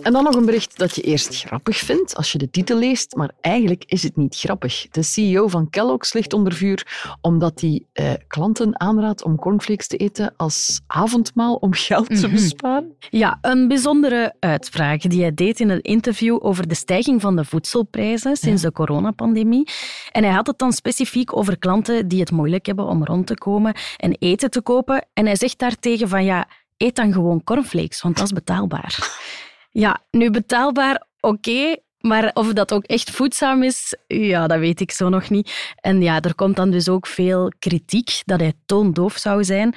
En 0.00 0.12
dan 0.12 0.24
nog 0.24 0.34
een 0.34 0.44
bericht 0.44 0.78
dat 0.78 0.94
je 0.94 1.02
eerst 1.02 1.44
grappig 1.44 1.76
vindt 1.76 2.16
als 2.16 2.32
je 2.32 2.38
de 2.38 2.50
titel 2.50 2.78
leest, 2.78 3.14
maar 3.14 3.30
eigenlijk 3.40 3.84
is 3.86 4.02
het 4.02 4.16
niet 4.16 4.36
grappig. 4.36 4.86
De 4.90 5.02
CEO 5.02 5.48
van 5.48 5.70
Kellogg's 5.70 6.12
ligt 6.12 6.32
onder 6.32 6.52
vuur 6.52 7.06
omdat 7.20 7.60
hij 7.60 7.82
eh, 7.92 8.12
klanten 8.26 8.80
aanraadt 8.80 9.24
om 9.24 9.36
cornflakes 9.36 9.86
te 9.86 9.96
eten 9.96 10.34
als 10.36 10.80
avondmaal 10.86 11.54
om 11.54 11.72
geld 11.72 12.20
te 12.20 12.28
besparen. 12.28 12.96
Ja, 13.10 13.38
een 13.40 13.68
bijzondere 13.68 14.34
uitspraak 14.40 15.10
die 15.10 15.20
hij 15.20 15.34
deed 15.34 15.60
in 15.60 15.68
een 15.68 15.82
interview 15.82 16.38
over 16.40 16.68
de 16.68 16.74
stijging 16.74 17.20
van 17.20 17.36
de 17.36 17.44
voedselprijzen 17.44 18.36
sinds 18.36 18.62
de 18.62 18.72
coronapandemie. 18.72 19.68
En 20.12 20.24
hij 20.24 20.32
had 20.32 20.46
het 20.46 20.58
dan 20.58 20.72
specifiek 20.72 21.36
over 21.36 21.58
klanten 21.58 22.08
die 22.08 22.20
het 22.20 22.30
moeilijk 22.30 22.66
hebben 22.66 22.86
om 22.86 23.04
rond 23.04 23.26
te 23.26 23.34
komen 23.34 23.74
en 23.96 24.16
eten 24.18 24.50
te 24.50 24.60
kopen. 24.60 25.06
En 25.12 25.26
hij 25.26 25.36
zegt 25.36 25.58
daartegen 25.58 26.08
van 26.08 26.24
ja, 26.24 26.48
eet 26.76 26.96
dan 26.96 27.12
gewoon 27.12 27.44
cornflakes, 27.44 28.02
want 28.02 28.16
dat 28.16 28.24
is 28.26 28.32
betaalbaar. 28.32 28.98
Ja, 29.70 30.00
nu 30.10 30.30
betaalbaar, 30.30 31.06
oké, 31.20 31.76
Maar 32.00 32.30
of 32.34 32.52
dat 32.52 32.72
ook 32.72 32.84
echt 32.84 33.10
voedzaam 33.10 33.62
is, 33.62 33.96
ja, 34.06 34.46
dat 34.46 34.58
weet 34.58 34.80
ik 34.80 34.90
zo 34.90 35.08
nog 35.08 35.30
niet. 35.30 35.74
En 35.80 36.02
ja, 36.02 36.20
er 36.20 36.34
komt 36.34 36.56
dan 36.56 36.70
dus 36.70 36.88
ook 36.88 37.06
veel 37.06 37.52
kritiek 37.58 38.22
dat 38.24 38.40
hij 38.40 38.52
toondoof 38.66 39.16
zou 39.16 39.44
zijn. 39.44 39.74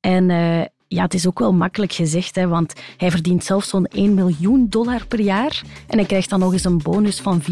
En 0.00 0.28
uh, 0.28 0.62
ja, 0.92 1.02
het 1.02 1.14
is 1.14 1.26
ook 1.26 1.38
wel 1.38 1.52
makkelijk 1.52 1.92
gezegd, 1.92 2.34
hè, 2.34 2.48
want 2.48 2.72
hij 2.96 3.10
verdient 3.10 3.44
zelfs 3.44 3.68
zo'n 3.68 3.86
1 3.86 4.14
miljoen 4.14 4.66
dollar 4.68 5.06
per 5.06 5.20
jaar. 5.20 5.62
En 5.86 5.98
hij 5.98 6.06
krijgt 6.06 6.30
dan 6.30 6.38
nog 6.38 6.52
eens 6.52 6.64
een 6.64 6.82
bonus 6.82 7.20
van 7.20 7.42
4,5 7.42 7.48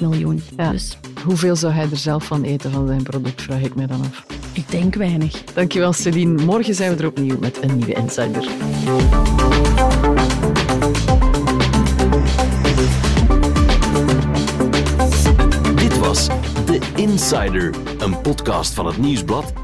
miljoen. 0.00 0.42
Ja. 0.56 0.70
Dus. 0.70 0.98
Hoeveel 1.24 1.56
zou 1.56 1.72
hij 1.72 1.90
er 1.90 1.96
zelf 1.96 2.24
van 2.24 2.42
eten 2.42 2.70
van 2.70 2.86
zijn 2.86 3.02
product, 3.02 3.42
vraag 3.42 3.60
ik 3.60 3.74
me 3.74 3.86
dan 3.86 4.00
af. 4.00 4.26
Ik 4.52 4.70
denk 4.70 4.94
weinig. 4.94 5.44
Dankjewel, 5.44 5.92
Celine. 5.92 6.44
Morgen 6.44 6.74
zijn 6.74 6.96
we 6.96 7.02
er 7.02 7.08
opnieuw 7.08 7.38
met 7.38 7.62
een 7.62 7.76
nieuwe 7.76 7.92
Insider. 7.92 8.48
Dit 15.74 15.98
was 15.98 16.26
The 16.64 16.78
Insider, 16.96 17.74
een 17.98 18.20
podcast 18.20 18.74
van 18.74 18.86
het 18.86 18.98
Nieuwsblad 18.98 19.63